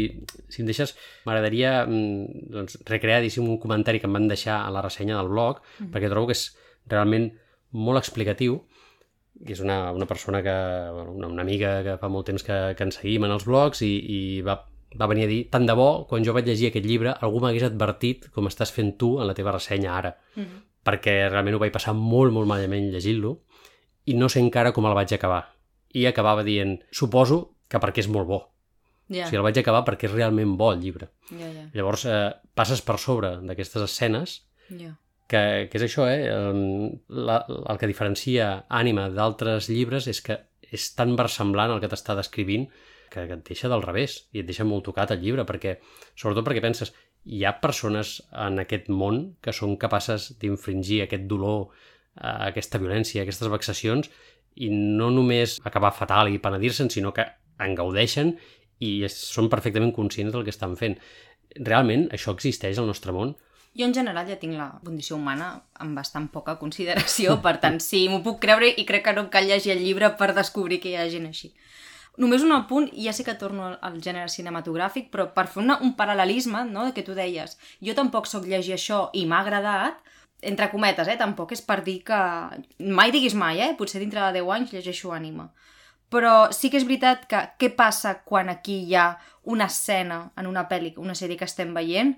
si 0.48 0.62
em 0.62 0.68
deixes, 0.70 0.94
m'agradaria 1.28 1.82
mm, 1.84 2.46
doncs, 2.54 2.78
recrear, 2.88 3.20
diguéssim, 3.20 3.44
un 3.44 3.58
comentari 3.60 4.00
que 4.00 4.08
em 4.08 4.16
van 4.16 4.28
deixar 4.30 4.62
a 4.64 4.72
la 4.72 4.80
ressenya 4.80 5.18
del 5.18 5.28
blog, 5.28 5.60
mm. 5.60 5.90
perquè 5.92 6.08
trobo 6.08 6.30
que 6.30 6.36
és 6.38 6.46
realment 6.88 7.28
molt 7.76 8.00
explicatiu, 8.00 8.56
i 9.44 9.52
és 9.52 9.60
una, 9.60 9.92
una 9.92 10.08
persona 10.08 10.40
que, 10.42 10.56
bueno, 10.94 11.12
una, 11.12 11.28
una 11.28 11.44
amiga 11.44 11.76
que 11.84 11.98
fa 12.00 12.08
molt 12.08 12.26
temps 12.32 12.46
que, 12.46 12.56
que 12.74 12.88
ens 12.88 12.96
seguim 13.02 13.28
en 13.28 13.36
els 13.36 13.44
blogs 13.46 13.84
i, 13.84 13.92
i 14.00 14.18
va, 14.48 14.56
va 14.96 15.10
venir 15.12 15.28
a 15.28 15.30
dir, 15.34 15.42
tant 15.52 15.68
de 15.68 15.76
bo, 15.76 15.90
quan 16.08 16.24
jo 16.24 16.32
vaig 16.32 16.48
llegir 16.48 16.72
aquest 16.72 16.88
llibre, 16.88 17.12
algú 17.12 17.44
m'hagués 17.44 17.68
advertit 17.68 18.30
com 18.32 18.48
estàs 18.48 18.72
fent 18.72 18.96
tu 18.96 19.18
en 19.20 19.28
la 19.28 19.36
teva 19.36 19.52
ressenya 19.54 19.92
ara, 19.92 20.16
mm 20.34 20.42
-hmm. 20.42 20.66
perquè 20.88 21.20
realment 21.28 21.60
ho 21.60 21.62
vaig 21.68 21.76
passar 21.76 21.92
molt, 21.92 22.32
molt 22.32 22.48
malament 22.48 22.88
llegint-lo 22.90 23.42
i 24.06 24.14
no 24.14 24.28
sé 24.28 24.40
encara 24.40 24.72
com 24.72 24.86
el 24.86 24.94
vaig 24.94 25.12
acabar. 25.12 25.52
I 25.92 26.06
acabava 26.06 26.42
dient, 26.42 26.80
suposo 26.90 27.56
que 27.68 27.78
perquè 27.78 28.00
és 28.00 28.08
molt 28.08 28.26
bo 28.26 28.57
Yeah. 29.08 29.24
O 29.24 29.30
sigui, 29.30 29.40
el 29.40 29.46
vaig 29.46 29.60
acabar 29.60 29.84
perquè 29.86 30.08
és 30.08 30.14
realment 30.14 30.56
bo 30.60 30.72
el 30.74 30.82
llibre. 30.84 31.10
Yeah, 31.32 31.48
yeah. 31.48 31.68
Llavors, 31.76 32.04
eh, 32.08 32.32
passes 32.58 32.82
per 32.84 32.98
sobre 33.00 33.36
d'aquestes 33.48 33.86
escenes 33.86 34.42
yeah. 34.68 34.94
que, 35.26 35.42
que 35.72 35.80
és 35.80 35.86
això, 35.88 36.04
eh? 36.10 36.28
La, 37.08 37.40
el 37.48 37.80
que 37.80 37.90
diferencia 37.90 38.50
Ànima 38.68 39.08
d'altres 39.14 39.70
llibres 39.72 40.10
és 40.12 40.20
que 40.24 40.42
és 40.68 40.90
tan 40.94 41.16
versemblant 41.16 41.72
el 41.72 41.80
que 41.80 41.88
t'està 41.88 42.16
descrivint 42.18 42.68
que, 43.08 43.24
que 43.24 43.36
et 43.38 43.44
deixa 43.46 43.70
del 43.72 43.84
revés 43.84 44.20
i 44.36 44.42
et 44.42 44.48
deixa 44.48 44.66
molt 44.68 44.84
tocat 44.88 45.14
el 45.14 45.22
llibre, 45.22 45.46
perquè, 45.48 45.78
sobretot 46.12 46.44
perquè 46.44 46.62
penses, 46.64 46.92
hi 47.24 47.44
ha 47.44 47.56
persones 47.62 48.18
en 48.32 48.60
aquest 48.62 48.88
món 48.92 49.22
que 49.44 49.54
són 49.56 49.76
capaces 49.80 50.30
d'infringir 50.40 51.02
aquest 51.04 51.24
dolor, 51.30 51.70
eh, 52.20 52.36
aquesta 52.50 52.80
violència, 52.82 53.24
aquestes 53.24 53.50
vexacions, 53.52 54.10
i 54.58 54.68
no 54.72 55.10
només 55.14 55.58
acabar 55.64 55.94
fatal 55.94 56.32
i 56.32 56.40
penedir-se'n, 56.42 56.90
sinó 56.90 57.12
que 57.14 57.26
en 57.62 57.74
gaudeixen 57.78 58.36
i 58.84 58.90
són 59.12 59.50
perfectament 59.50 59.92
conscients 59.94 60.34
del 60.34 60.44
que 60.46 60.54
estan 60.54 60.76
fent. 60.78 60.96
Realment, 61.58 62.08
això 62.14 62.34
existeix 62.34 62.78
al 62.78 62.88
nostre 62.90 63.14
món? 63.14 63.34
Jo 63.78 63.86
en 63.86 63.94
general 63.94 64.26
ja 64.26 64.38
tinc 64.40 64.56
la 64.58 64.68
condició 64.84 65.16
humana 65.16 65.50
amb 65.82 65.98
bastant 65.98 66.28
poca 66.34 66.56
consideració, 66.60 67.38
per 67.44 67.58
tant 67.62 67.78
sí, 67.88 68.06
m'ho 68.10 68.22
puc 68.24 68.40
creure 68.42 68.70
i 68.70 68.86
crec 68.88 69.04
que 69.06 69.14
no 69.16 69.28
cal 69.30 69.46
llegir 69.48 69.74
el 69.76 69.84
llibre 69.84 70.10
per 70.20 70.32
descobrir 70.34 70.80
que 70.82 70.92
hi 70.92 70.98
ha 70.98 71.08
gent 71.12 71.28
així. 71.28 71.52
Només 72.18 72.42
un 72.42 72.50
apunt, 72.50 72.88
ja 72.98 73.12
sé 73.14 73.22
que 73.22 73.36
torno 73.38 73.68
al 73.78 74.00
gènere 74.02 74.30
cinematogràfic, 74.32 75.06
però 75.12 75.28
per 75.34 75.46
fer 75.46 75.62
una, 75.62 75.76
un 75.86 75.92
paral·lelisme, 75.94 76.64
no?, 76.66 76.88
que 76.94 77.04
tu 77.06 77.14
deies, 77.14 77.54
jo 77.84 77.94
tampoc 77.94 78.26
sóc 78.26 78.48
llegir 78.50 78.74
això 78.74 79.04
i 79.14 79.22
m'ha 79.30 79.44
agradat, 79.44 80.00
entre 80.42 80.66
cometes, 80.72 81.06
eh, 81.06 81.18
tampoc 81.18 81.54
és 81.54 81.62
per 81.62 81.78
dir 81.86 82.00
que... 82.06 82.18
Mai 82.98 83.14
diguis 83.14 83.38
mai, 83.38 83.62
eh, 83.62 83.76
potser 83.78 84.02
dintre 84.02 84.24
de 84.26 84.40
10 84.40 84.50
anys 84.56 84.74
llegeixo 84.74 85.14
ànima 85.14 85.46
però 86.12 86.48
sí 86.54 86.70
que 86.70 86.80
és 86.80 86.86
veritat 86.88 87.26
que 87.30 87.42
què 87.60 87.70
passa 87.76 88.18
quan 88.24 88.48
aquí 88.52 88.80
hi 88.86 88.96
ha 88.96 89.10
una 89.48 89.68
escena 89.68 90.30
en 90.36 90.48
una 90.48 90.66
pel·li, 90.68 90.94
una 91.00 91.16
sèrie 91.16 91.38
que 91.38 91.48
estem 91.48 91.72
veient, 91.76 92.16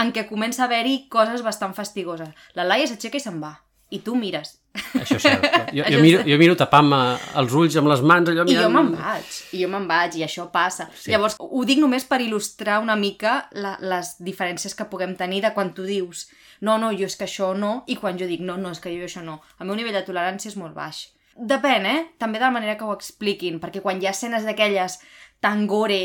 en 0.00 0.12
què 0.12 0.24
comença 0.28 0.64
a 0.64 0.70
haver-hi 0.70 1.06
coses 1.12 1.44
bastant 1.44 1.74
fastigoses. 1.76 2.32
La 2.56 2.64
Laia 2.64 2.88
s'aixeca 2.88 3.20
i 3.20 3.24
se'n 3.24 3.40
va. 3.42 3.58
I 3.92 3.98
tu 4.00 4.14
mires. 4.16 4.54
Això 4.96 5.18
és 5.18 5.24
cert. 5.26 5.42
Jo, 5.76 5.84
jo, 5.88 5.98
miro, 6.04 6.20
jo 6.28 6.36
miro 6.40 6.54
tapant-me 6.56 6.98
els 7.40 7.52
ulls 7.56 7.76
amb 7.80 7.88
les 7.92 8.00
mans, 8.04 8.28
allò 8.28 8.44
mirant... 8.44 8.52
I 8.52 8.64
jo 8.64 8.70
me'n 8.72 8.90
vaig, 8.96 9.36
i 9.52 9.60
jo 9.62 9.68
me'n 9.72 9.88
vaig, 9.88 10.16
i 10.20 10.24
això 10.24 10.46
passa. 10.52 10.88
Sí. 10.96 11.12
Llavors, 11.12 11.36
ho 11.40 11.64
dic 11.68 11.80
només 11.80 12.04
per 12.08 12.20
il·lustrar 12.24 12.78
una 12.84 12.96
mica 13.00 13.38
la, 13.56 13.74
les 13.80 14.14
diferències 14.24 14.76
que 14.76 14.88
puguem 14.88 15.12
tenir 15.16 15.42
de 15.44 15.52
quan 15.56 15.72
tu 15.76 15.84
dius 15.88 16.26
no, 16.62 16.76
no, 16.78 16.92
jo 16.94 17.08
és 17.08 17.16
que 17.18 17.26
això 17.26 17.50
no, 17.58 17.72
i 17.90 17.96
quan 17.98 18.20
jo 18.20 18.28
dic 18.30 18.44
no, 18.44 18.56
no, 18.60 18.70
és 18.72 18.80
que 18.80 18.92
jo 18.94 19.08
això 19.08 19.24
no. 19.24 19.40
El 19.58 19.68
meu 19.68 19.76
nivell 19.76 19.96
de 19.98 20.04
tolerància 20.06 20.52
és 20.52 20.56
molt 20.60 20.76
baix. 20.76 21.08
Depèn, 21.36 21.86
eh? 21.88 22.00
També 22.20 22.38
de 22.38 22.44
la 22.44 22.52
manera 22.52 22.76
que 22.76 22.84
ho 22.84 22.92
expliquin, 22.92 23.58
perquè 23.60 23.80
quan 23.80 24.00
hi 24.00 24.06
ha 24.06 24.12
escenes 24.12 24.44
d'aquelles 24.44 24.98
tan 25.40 25.66
gore, 25.66 26.02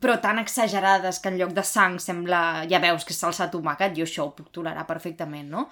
però 0.00 0.18
tan 0.20 0.38
exagerades 0.42 1.20
que 1.20 1.32
en 1.32 1.38
lloc 1.40 1.54
de 1.56 1.64
sang 1.64 1.98
sembla... 2.00 2.64
ja 2.68 2.80
veus 2.80 3.04
que 3.04 3.14
és 3.14 3.20
salsa 3.20 3.48
tomàquet, 3.52 3.96
jo 3.96 4.06
això 4.06 4.28
ho 4.28 4.34
puc 4.36 4.52
tolerar 4.52 4.86
perfectament, 4.88 5.48
no? 5.50 5.66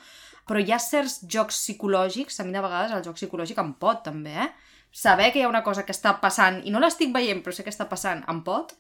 Però 0.49 0.61
hi 0.61 0.73
ha 0.73 0.81
certs 0.83 1.21
jocs 1.29 1.61
psicològics, 1.61 2.41
a 2.41 2.45
mi 2.45 2.57
de 2.57 2.65
vegades 2.65 2.97
el 2.97 3.05
joc 3.05 3.21
psicològic 3.21 3.61
em 3.63 3.75
pot, 3.81 4.03
també, 4.09 4.35
eh? 4.47 4.51
Saber 4.91 5.31
que 5.31 5.39
hi 5.39 5.45
ha 5.47 5.53
una 5.53 5.63
cosa 5.63 5.85
que 5.87 5.95
està 5.95 6.17
passant, 6.21 6.63
i 6.67 6.73
no 6.75 6.81
l'estic 6.83 7.13
veient, 7.15 7.45
però 7.45 7.55
sé 7.55 7.63
que 7.67 7.71
està 7.71 7.87
passant, 7.89 8.25
em 8.33 8.43
pot, 8.47 8.75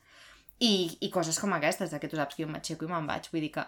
i, 0.58 0.98
i 1.00 1.12
coses 1.12 1.38
com 1.40 1.52
aquestes, 1.56 1.92
de 1.92 2.00
que 2.00 2.08
tu 2.10 2.18
saps 2.18 2.36
que 2.36 2.44
jo 2.44 2.50
m'aixeco 2.50 2.88
i 2.88 2.90
me'n 2.90 3.06
vaig, 3.08 3.30
vull 3.32 3.44
dir 3.46 3.52
que 3.54 3.64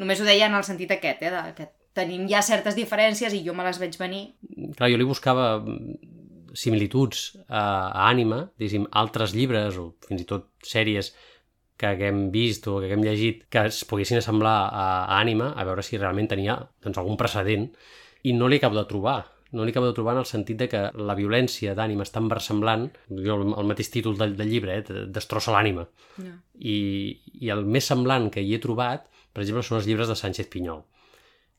només 0.00 0.20
ho 0.20 0.26
deia 0.26 0.48
en 0.48 0.56
el 0.56 0.64
sentit 0.66 0.94
aquest, 0.94 1.22
eh, 1.22 1.30
d'aquest 1.34 1.74
tenim 1.96 2.28
ja 2.30 2.42
certes 2.44 2.76
diferències 2.78 3.34
i 3.36 3.42
jo 3.44 3.54
me 3.56 3.66
les 3.66 3.80
veig 3.80 3.96
venir. 4.00 4.24
Clar, 4.76 4.90
jo 4.92 5.00
li 5.00 5.08
buscava 5.08 5.54
similituds 6.54 7.32
a, 7.48 7.62
a 7.62 8.08
Ànima, 8.10 8.46
diguéssim, 8.60 8.86
altres 9.02 9.36
llibres 9.36 9.78
o 9.80 9.92
fins 10.06 10.24
i 10.24 10.28
tot 10.28 10.48
sèries 10.66 11.12
que 11.80 11.88
haguem 11.88 12.26
vist 12.34 12.68
o 12.68 12.78
que 12.78 12.88
haguem 12.88 13.04
llegit 13.06 13.46
que 13.50 13.66
es 13.70 13.82
poguessin 13.88 14.20
assemblar 14.20 14.56
a, 14.68 14.86
a 15.02 15.20
Ànima, 15.20 15.52
a 15.56 15.64
veure 15.66 15.84
si 15.84 15.98
realment 15.98 16.28
tenia 16.30 16.58
doncs, 16.84 17.00
algun 17.00 17.18
precedent, 17.20 17.70
i 18.28 18.34
no 18.36 18.48
l'he 18.48 18.60
acabo 18.60 18.78
de 18.78 18.88
trobar. 18.88 19.20
no 19.52 19.66
l'hi 19.66 19.72
acabo 19.74 19.84
de 19.84 19.92
trobar 19.92 20.14
en 20.14 20.18
el 20.22 20.24
sentit 20.24 20.56
de 20.56 20.66
que 20.72 20.78
la 20.96 21.14
violència 21.14 21.74
d'ànima 21.76 22.06
és 22.06 22.12
tan 22.14 22.24
versemblant, 22.24 22.86
jo 23.12 23.34
el 23.42 23.66
mateix 23.68 23.90
títol 23.92 24.14
del, 24.16 24.32
del 24.38 24.48
llibre, 24.48 24.78
eh, 24.80 25.02
destrossa 25.12 25.52
l'ànima. 25.52 25.84
No. 26.24 26.32
I, 26.56 26.76
I 27.44 27.50
el 27.52 27.66
més 27.68 27.84
semblant 27.84 28.30
que 28.32 28.40
hi 28.40 28.54
he 28.56 28.62
trobat, 28.62 29.04
per 29.36 29.42
exemple, 29.44 29.66
són 29.66 29.76
els 29.82 29.90
llibres 29.90 30.08
de 30.08 30.16
Sánchez 30.16 30.48
Pinyol 30.48 30.80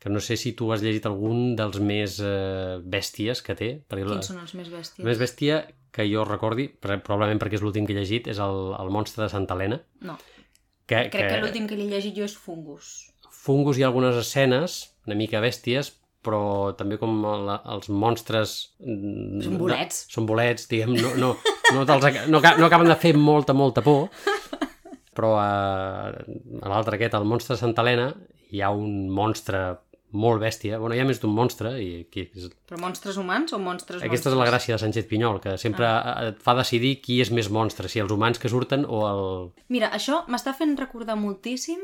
que 0.03 0.11
no 0.11 0.19
sé 0.19 0.35
si 0.35 0.51
tu 0.51 0.67
has 0.75 0.81
llegit 0.83 1.05
algun 1.07 1.53
dels 1.55 1.79
més 1.79 2.17
eh, 2.19 2.75
bèsties 2.83 3.39
que 3.45 3.55
té. 3.55 3.69
Perquè 3.87 4.03
la- 4.03 4.17
Quins 4.19 4.27
són 4.33 4.41
els 4.43 4.53
més 4.59 4.67
bèsties? 4.73 4.99
el 4.99 5.07
més 5.07 5.21
bèstia 5.21 5.61
que 5.93 6.03
jo 6.11 6.25
recordi, 6.27 6.67
probablement 6.83 7.39
perquè 7.39 7.55
és 7.55 7.63
l'últim 7.63 7.85
que 7.87 7.93
he 7.95 7.99
llegit, 8.01 8.27
és 8.27 8.39
el, 8.43 8.73
el 8.75 8.89
monstre 8.91 9.23
de 9.23 9.29
Santa 9.31 9.55
Helena. 9.55 9.79
No, 10.01 10.17
Que, 10.83 11.05
crec 11.07 11.29
que, 11.29 11.39
l'últim 11.39 11.67
que 11.69 11.77
li 11.79 11.85
he 11.87 11.91
llegit 11.95 12.17
jo 12.17 12.25
és 12.27 12.33
Fungus. 12.35 12.89
Fungus 13.31 13.77
hi 13.79 13.83
ha 13.85 13.87
algunes 13.87 14.17
escenes 14.19 14.73
una 15.07 15.15
mica 15.15 15.39
bèsties, 15.43 15.93
però 16.23 16.73
també 16.79 16.97
com 16.99 17.17
la, 17.23 17.57
els 17.75 17.87
monstres... 17.91 18.53
mm, 18.79 19.41
Són 19.43 19.57
bolets. 19.59 20.01
De, 20.07 20.13
són 20.17 20.27
bolets, 20.27 20.67
diguem, 20.71 20.93
no, 20.99 21.13
no, 21.19 21.31
no, 21.75 21.81
aca- 21.87 22.25
no, 22.27 22.39
no 22.43 22.67
acaben 22.67 22.87
de 22.91 22.95
fer 22.99 23.13
molta, 23.19 23.51
molta 23.55 23.83
por, 23.83 24.09
però 25.13 25.33
a, 25.39 25.49
a 26.11 26.71
l'altre 26.71 26.95
aquest, 26.97 27.13
el 27.19 27.27
monstre 27.29 27.55
de 27.55 27.59
Santa 27.61 27.83
Helena, 27.83 28.09
hi 28.53 28.61
ha 28.63 28.71
un 28.75 29.09
monstre 29.13 29.59
molt 30.13 30.41
bèstia, 30.43 30.77
bueno, 30.81 30.95
hi 30.95 31.01
ha 31.01 31.07
més 31.09 31.19
d'un 31.21 31.33
monstre, 31.33 31.73
i 31.81 31.89
aquí 32.03 32.27
és 32.29 32.51
Però 32.69 32.79
monstres 32.81 33.17
humans 33.17 33.55
o 33.55 33.59
monstres 33.61 34.03
aquesta 34.05 34.29
és 34.29 34.35
la 34.35 34.43
monstres? 34.43 34.53
gràcia 34.53 34.75
de 34.77 34.83
Sánchez 34.83 35.09
Pinyol, 35.09 35.39
que 35.43 35.57
sempre 35.61 35.89
ah. 35.89 36.13
et 36.29 36.39
fa 36.43 36.55
decidir 36.57 36.95
qui 37.01 37.19
és 37.23 37.33
més 37.33 37.49
monstre, 37.49 37.89
si 37.89 38.01
els 38.03 38.13
humans 38.13 38.41
que 38.41 38.51
surten 38.51 38.85
o 38.85 39.03
el... 39.09 39.25
Mira, 39.73 39.89
això 39.97 40.23
m'està 40.29 40.53
fent 40.57 40.77
recordar 40.79 41.17
moltíssim 41.19 41.81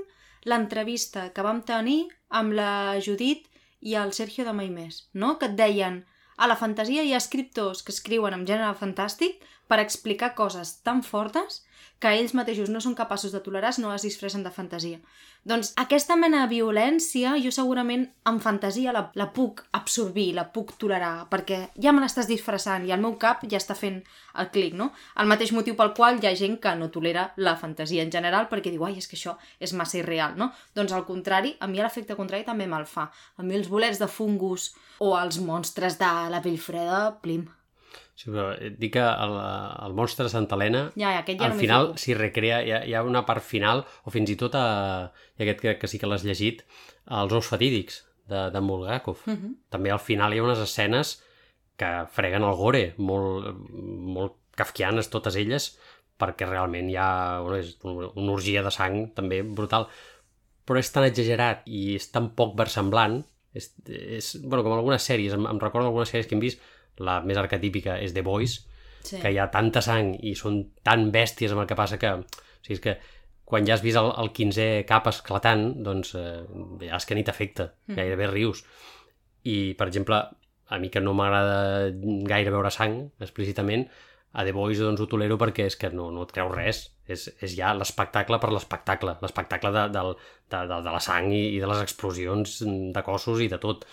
l'entrevista 0.49 1.29
que 1.35 1.43
vam 1.43 1.63
tenir 1.67 2.05
amb 2.29 2.55
la 2.55 2.99
Judit 3.03 3.49
i 3.81 3.95
el 3.99 4.13
Sergio 4.13 4.45
de 4.45 4.53
Mai 4.55 4.69
Més, 4.71 5.07
no? 5.13 5.37
Que 5.39 5.49
et 5.49 5.57
deien 5.59 6.03
a 6.39 6.47
la 6.47 6.55
fantasia 6.55 7.03
hi 7.03 7.11
ha 7.13 7.19
escriptors 7.19 7.81
que 7.83 7.91
escriuen 7.91 8.35
en 8.37 8.45
gènere 8.47 8.75
fantàstic 8.79 9.41
per 9.67 9.81
explicar 9.81 10.35
coses 10.37 10.77
tan 10.85 11.01
fortes 11.03 11.63
que 11.99 12.11
ells 12.15 12.33
mateixos 12.37 12.69
no 12.71 12.81
són 12.83 12.95
capaços 12.95 13.33
de 13.35 13.41
tolerar 13.43 13.73
no 13.79 13.91
les 13.91 14.05
disfressen 14.07 14.43
de 14.43 14.51
fantasia. 14.51 14.99
Doncs 15.47 15.71
aquesta 15.79 16.17
mena 16.19 16.41
de 16.43 16.51
violència 16.51 17.35
jo 17.39 17.51
segurament 17.55 18.05
en 18.27 18.39
fantasia 18.43 18.91
la, 18.95 19.05
la 19.15 19.29
puc 19.35 19.61
absorbir, 19.77 20.33
la 20.35 20.45
puc 20.51 20.73
tolerar, 20.81 21.29
perquè 21.31 21.59
ja 21.79 21.93
me 21.95 22.03
l'estàs 22.03 22.27
disfressant 22.27 22.87
i 22.87 22.91
el 22.95 23.03
meu 23.03 23.15
cap 23.21 23.45
ja 23.47 23.59
està 23.61 23.75
fent 23.77 24.01
el 24.39 24.49
clic, 24.55 24.75
no? 24.75 24.89
El 25.19 25.29
mateix 25.31 25.53
motiu 25.55 25.77
pel 25.79 25.93
qual 25.95 26.19
hi 26.19 26.27
ha 26.27 26.35
gent 26.35 26.59
que 26.63 26.75
no 26.79 26.89
tolera 26.91 27.29
la 27.37 27.55
fantasia 27.59 28.03
en 28.03 28.11
general 28.11 28.49
perquè 28.51 28.73
diu, 28.73 28.83
ai, 28.87 28.97
és 28.99 29.07
que 29.07 29.15
això 29.19 29.37
és 29.59 29.75
massa 29.75 30.01
irreal, 30.01 30.35
no? 30.39 30.51
Doncs 30.75 30.95
al 30.95 31.07
contrari, 31.07 31.55
a 31.59 31.71
mi 31.71 31.79
l'efecte 31.79 32.19
contrari 32.19 32.47
també 32.47 32.67
me'l 32.67 32.87
fa. 32.89 33.07
A 33.37 33.45
mi 33.45 33.55
els 33.55 33.71
bolets 33.71 33.99
de 33.99 34.11
fungus 34.11 34.73
o 34.99 35.15
els 35.19 35.39
monstres 35.39 35.99
de 35.99 36.11
la 36.33 36.43
pell 36.43 36.59
freda, 36.59 37.05
plim. 37.23 37.47
Sí, 38.19 38.27
però 38.27 38.49
et 38.59 38.75
dic 38.75 38.97
que 38.97 39.03
el, 39.03 39.33
el 39.85 39.93
monstre 39.95 40.25
de 40.27 40.31
Santa 40.33 40.57
Helena, 40.57 40.81
Ja, 40.99 41.13
ja, 41.15 41.21
ja 41.23 41.45
al 41.47 41.53
no 41.53 41.59
final 41.61 41.93
s'hi 42.01 42.17
recrea, 42.17 42.57
hi 42.67 42.73
ha, 42.75 42.79
hi 42.83 42.95
ha 42.97 43.03
una 43.07 43.21
part 43.27 43.45
final, 43.45 43.85
o 44.03 44.11
fins 44.11 44.33
i 44.33 44.35
tot, 44.39 44.57
a, 44.59 45.07
i 45.37 45.45
aquest 45.45 45.61
crec 45.63 45.79
que 45.79 45.87
sí 45.87 46.01
que 46.01 46.09
l'has 46.09 46.25
llegit, 46.27 46.65
els 47.19 47.35
ous 47.37 47.47
fatídics 47.47 48.01
de, 48.27 48.49
de 48.51 48.59
Bulgakov. 48.59 49.23
Uh 49.23 49.33
-huh. 49.37 49.53
També 49.71 49.91
al 49.95 50.03
final 50.03 50.33
hi 50.33 50.41
ha 50.41 50.43
unes 50.43 50.59
escenes 50.59 51.13
que 51.79 51.89
freguen 52.11 52.43
el 52.43 52.55
gore, 52.59 52.83
molt, 52.97 53.55
molt 53.71 54.35
kafkianes 54.59 55.09
totes 55.09 55.37
elles, 55.39 55.71
perquè 56.19 56.45
realment 56.47 56.89
hi 56.89 56.97
ha 56.99 57.39
és 57.55 57.77
una 57.85 58.33
orgia 58.33 58.63
de 58.63 58.71
sang 58.71 59.13
també 59.15 59.41
brutal. 59.43 59.87
Però 60.67 60.77
és 60.77 60.91
tan 60.91 61.05
exagerat 61.07 61.63
i 61.65 61.95
és 61.95 62.11
tan 62.11 62.33
poc 62.35 62.57
versemblant, 62.57 63.23
és, 63.53 63.71
és, 63.87 64.35
bueno, 64.43 64.63
com 64.63 64.73
algunes 64.73 65.07
sèries, 65.07 65.33
em, 65.33 65.47
em 65.47 65.59
recordo 65.59 65.87
algunes 65.87 66.11
sèries 66.11 66.27
que 66.27 66.35
hem 66.35 66.43
vist, 66.43 66.59
la 66.99 67.19
més 67.25 67.37
arquetípica 67.39 67.97
és 68.03 68.13
The 68.15 68.21
Boys, 68.25 68.65
Sí. 68.99 69.15
que 69.21 69.29
hi 69.31 69.37
ha 69.39 69.45
tanta 69.49 69.79
sang 69.81 70.09
i 70.27 70.33
són 70.35 70.57
tan 70.83 71.05
bèsties 71.11 71.53
amb 71.55 71.61
el 71.63 71.67
que 71.69 71.75
passa 71.79 71.97
que... 71.97 72.09
O 72.19 72.65
sigui, 72.65 72.75
és 72.75 72.81
que 72.83 72.97
quan 73.49 73.65
ja 73.65 73.73
has 73.77 73.81
vist 73.81 73.97
el, 73.97 74.09
el 74.21 74.27
15è 74.35 74.83
cap 74.85 75.07
esclatant, 75.09 75.69
doncs 75.85 76.11
eh, 76.19 76.43
ja 76.83 76.97
és 76.99 77.05
que 77.07 77.15
ni 77.15 77.23
t'afecta, 77.23 77.69
Mm. 77.87 77.95
gairebé 77.95 78.27
rius. 78.27 78.65
I, 79.47 79.73
per 79.79 79.87
exemple, 79.87 80.19
a 80.69 80.77
mi 80.77 80.89
que 80.93 80.99
no 81.01 81.15
m'agrada 81.17 81.89
gaire 82.29 82.51
veure 82.53 82.69
sang, 82.75 82.99
explícitament, 83.23 83.87
a 84.33 84.43
The 84.45 84.51
Boys 84.53 84.77
doncs 84.83 85.01
ho 85.01 85.07
tolero 85.09 85.39
perquè 85.41 85.65
és 85.65 85.79
que 85.79 85.89
no, 85.89 86.11
no 86.13 86.27
et 86.27 86.31
creus 86.35 86.53
res. 86.53 86.83
És, 87.09 87.23
és 87.41 87.55
ja 87.57 87.71
l'espectacle 87.73 88.37
per 88.37 88.51
l'espectacle, 88.53 89.15
l'espectacle 89.23 89.71
de, 89.73 89.87
de, 89.95 90.03
de, 90.51 90.59
de, 90.69 90.81
de 90.85 90.91
la 90.93 90.99
sang 91.01 91.31
i, 91.33 91.55
i 91.55 91.59
de 91.63 91.65
les 91.71 91.81
explosions 91.81 92.59
de 92.93 93.01
cossos 93.07 93.41
i 93.41 93.47
de 93.49 93.57
tot. 93.57 93.87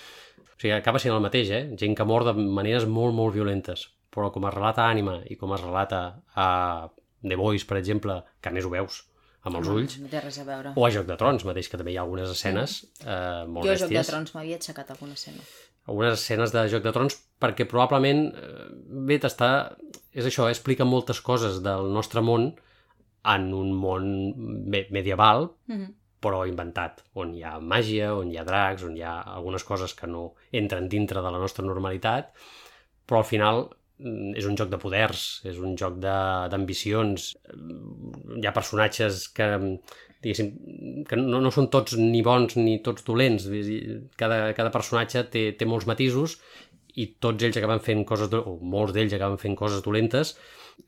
O 0.56 0.60
sigui, 0.60 0.72
acaba 0.72 0.98
sent 0.98 1.14
el 1.14 1.20
mateix, 1.20 1.50
eh? 1.50 1.64
Gent 1.76 1.94
que 1.96 2.04
mor 2.08 2.24
de 2.24 2.32
maneres 2.32 2.86
molt, 2.88 3.14
molt 3.14 3.34
violentes. 3.34 3.90
Però 4.14 4.30
com 4.32 4.46
es 4.48 4.54
relata 4.54 4.86
Ànima 4.88 5.18
i 5.28 5.36
com 5.36 5.52
es 5.52 5.60
relata 5.60 6.22
a 6.34 6.88
The 7.22 7.36
Boys, 7.36 7.64
per 7.68 7.76
exemple, 7.76 8.22
que 8.40 8.48
a 8.48 8.52
més 8.52 8.64
ho 8.64 8.70
veus 8.70 9.02
amb 9.46 9.56
els 9.60 9.68
No, 9.68 9.74
ulls, 9.76 9.98
No 10.00 10.08
té 10.08 10.20
res 10.20 10.38
a 10.40 10.44
veure. 10.44 10.72
o 10.74 10.86
a 10.86 10.90
Joc 10.90 11.06
de 11.06 11.16
Trons 11.16 11.44
mateix, 11.44 11.68
que 11.68 11.76
també 11.78 11.92
hi 11.92 11.96
ha 11.98 12.02
algunes 12.02 12.30
escenes 12.32 12.78
eh, 13.04 13.44
molt 13.46 13.66
jo 13.66 13.72
a 13.72 13.76
Joc 13.76 13.88
de 13.90 13.94
bèsties. 13.94 14.08
Trons 14.10 14.34
m'havia 14.34 14.56
aixecat 14.56 14.90
alguna 14.90 15.12
escena. 15.12 15.44
Algunes 15.86 16.16
escenes 16.18 16.50
de 16.52 16.64
Joc 16.72 16.82
de 16.82 16.92
Trons, 16.96 17.14
perquè 17.38 17.66
probablement, 17.68 18.24
eh, 18.34 18.66
bé, 19.06 19.20
t'està... 19.22 19.76
És 20.16 20.24
això, 20.26 20.48
eh? 20.48 20.54
explica 20.56 20.84
moltes 20.88 21.20
coses 21.20 21.60
del 21.62 21.92
nostre 21.92 22.22
món 22.24 22.54
en 23.26 23.46
un 23.54 23.70
món 23.76 24.08
me 24.70 24.86
medieval, 24.90 25.50
Uh 25.68 25.74
-huh. 25.76 25.92
Però 26.22 26.44
inventat, 26.48 27.02
on 27.20 27.34
hi 27.36 27.42
ha 27.44 27.56
màgia, 27.60 28.12
on 28.16 28.30
hi 28.32 28.38
ha 28.40 28.44
dracs, 28.46 28.84
on 28.86 28.96
hi 28.96 29.04
ha 29.04 29.18
algunes 29.36 29.64
coses 29.68 29.94
que 29.96 30.08
no 30.10 30.30
entren 30.52 30.88
dintre 30.92 31.22
de 31.22 31.32
la 31.32 31.42
nostra 31.42 31.64
normalitat, 31.66 32.32
però 33.06 33.20
al 33.20 33.28
final 33.28 33.62
mm, 33.66 34.32
és 34.40 34.48
un 34.48 34.56
joc 34.58 34.72
de 34.72 34.80
poders, 34.82 35.26
és 35.46 35.60
un 35.60 35.76
joc 35.78 36.00
d'ambicions, 36.02 37.28
hi 38.40 38.48
ha 38.48 38.54
personatges 38.56 39.26
que, 39.36 39.50
diguéssim, 40.24 40.52
que 41.08 41.20
no, 41.20 41.42
no 41.44 41.52
són 41.54 41.70
tots 41.72 41.98
ni 42.00 42.24
bons 42.26 42.56
ni 42.58 42.78
tots 42.86 43.06
dolents, 43.06 43.48
cada, 44.16 44.40
cada 44.58 44.72
personatge 44.74 45.26
té, 45.32 45.46
té 45.58 45.68
molts 45.68 45.88
matisos 45.90 46.40
i 46.96 47.10
tots 47.20 47.44
ells 47.44 47.60
acaben 47.60 47.82
fent 47.84 48.06
coses, 48.08 48.32
o 48.32 48.56
molts 48.64 48.96
d'ells 48.96 49.12
acaben 49.12 49.36
fent 49.40 49.56
coses 49.58 49.84
dolentes, 49.84 50.32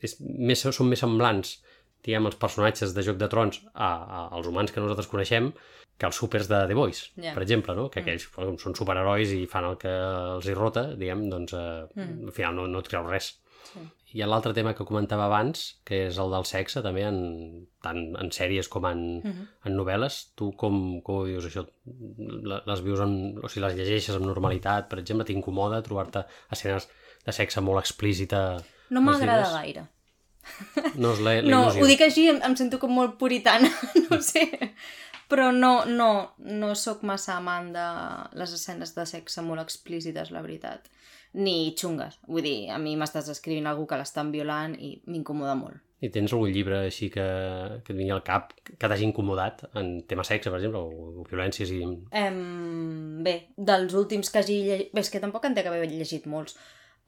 és, 0.01 0.17
més, 0.19 0.65
són 0.73 0.89
més 0.89 1.05
semblants 1.05 1.59
diguem, 2.03 2.25
els 2.25 2.35
personatges 2.35 2.93
de 2.95 3.03
Joc 3.03 3.17
de 3.17 3.27
Trons 3.27 3.61
a, 3.73 3.89
a, 3.89 4.27
als 4.35 4.47
humans 4.47 4.71
que 4.71 4.79
nosaltres 4.81 5.07
coneixem 5.11 5.51
que 5.99 6.05
els 6.07 6.15
supers 6.15 6.47
de 6.47 6.61
The 6.67 6.73
Boys, 6.77 7.11
Ja. 7.19 7.33
per 7.35 7.43
exemple, 7.43 7.75
no? 7.75 7.89
que 7.91 7.99
aquells 7.99 8.27
com 8.31 8.57
són 8.57 8.73
superherois 8.75 9.31
i 9.35 9.45
fan 9.51 9.65
el 9.65 9.77
que 9.77 9.91
els 9.91 10.45
hi 10.47 10.53
rota, 10.55 10.93
diguem, 10.95 11.29
doncs 11.29 11.53
eh, 11.53 11.87
Mm. 11.95 12.25
al 12.25 12.31
final 12.31 12.55
no, 12.55 12.67
no 12.67 12.79
et 12.79 12.87
creus 12.87 13.09
res. 13.09 13.27
Sí. 13.73 13.79
I 14.15 14.23
l'altre 14.25 14.53
tema 14.55 14.71
que 14.73 14.85
comentava 14.87 15.25
abans, 15.27 15.81
que 15.85 16.07
és 16.07 16.17
el 16.17 16.31
del 16.31 16.45
sexe, 16.45 16.81
també 16.81 17.03
en, 17.05 17.67
tant 17.83 17.99
en 18.17 18.31
sèries 18.31 18.67
com 18.71 18.85
en, 18.87 19.03
Uh 19.17 19.23
-huh. 19.29 19.45
en 19.65 19.75
novel·les, 19.77 20.31
tu 20.35 20.51
com, 20.55 21.01
com 21.01 21.15
ho 21.19 21.23
vius 21.25 21.45
això? 21.45 21.67
Le- 21.85 22.61
Les 22.65 22.81
vius 22.81 22.99
en, 23.01 23.37
o 23.43 23.47
sigui, 23.49 23.65
les 23.67 23.75
llegeixes 23.75 24.15
amb 24.15 24.25
normalitat, 24.25 24.87
per 24.89 24.99
exemple, 24.99 25.25
t'incomoda 25.25 25.81
trobar-te 25.83 26.25
escenes 26.51 26.89
de 27.25 27.31
sexe 27.31 27.61
molt 27.61 27.79
explícita 27.79 28.57
No 28.89 29.01
m'agrada 29.01 29.51
gaire. 29.51 29.83
No 30.99 31.13
és 31.13 31.19
la, 31.23 31.35
la 31.41 31.49
No, 31.49 31.59
il·lusió. 31.69 31.83
ho 31.83 31.89
dic 31.89 32.01
així, 32.05 32.27
em, 32.31 32.39
em 32.45 32.55
sento 32.59 32.79
com 32.81 32.91
molt 32.95 33.17
puritana, 33.21 33.69
no 34.09 34.19
sé. 34.25 34.47
Però 35.29 35.51
no, 35.53 35.83
no, 35.85 36.09
no 36.41 36.71
sóc 36.75 37.03
massa 37.05 37.35
amant 37.37 37.69
de 37.75 37.83
les 38.39 38.53
escenes 38.55 38.95
de 38.95 39.05
sexe 39.05 39.43
molt 39.45 39.61
explícites, 39.61 40.31
la 40.33 40.41
veritat. 40.41 40.87
Ni 41.37 41.75
xungues. 41.77 42.15
Vull 42.25 42.41
dir, 42.41 42.55
a 42.73 42.79
mi 42.81 42.95
m'estàs 42.97 43.29
escrivint 43.29 43.67
algú 43.69 43.85
que 43.85 43.99
l'estan 43.99 44.31
violant 44.33 44.73
i 44.73 44.95
m'incomoda 45.05 45.53
molt. 45.59 45.77
I 46.01 46.07
tens 46.15 46.31
algun 46.33 46.49
llibre 46.55 46.77
així 46.87 47.09
que, 47.11 47.25
que 47.83 47.91
et 47.93 47.97
vingui 47.99 48.13
al 48.15 48.23
cap 48.25 48.53
que 48.65 48.87
t'hagi 48.87 49.03
incomodat 49.05 49.65
en 49.77 49.97
tema 50.07 50.23
sexe, 50.23 50.49
per 50.49 50.57
exemple, 50.61 50.79
o, 50.79 51.19
o 51.21 51.25
violències 51.29 51.73
i... 51.75 51.83
Em... 52.15 53.19
Bé, 53.21 53.33
dels 53.57 53.93
últims 53.99 54.31
que 54.31 54.39
hagi 54.41 54.61
llegit... 54.63 54.93
Bé, 54.95 55.03
és 55.03 55.11
que 55.11 55.21
tampoc 55.21 55.45
en 55.45 55.53
té 55.57 55.61
que 55.65 55.69
haver 55.69 55.85
llegit 55.91 56.25
molts. 56.31 56.55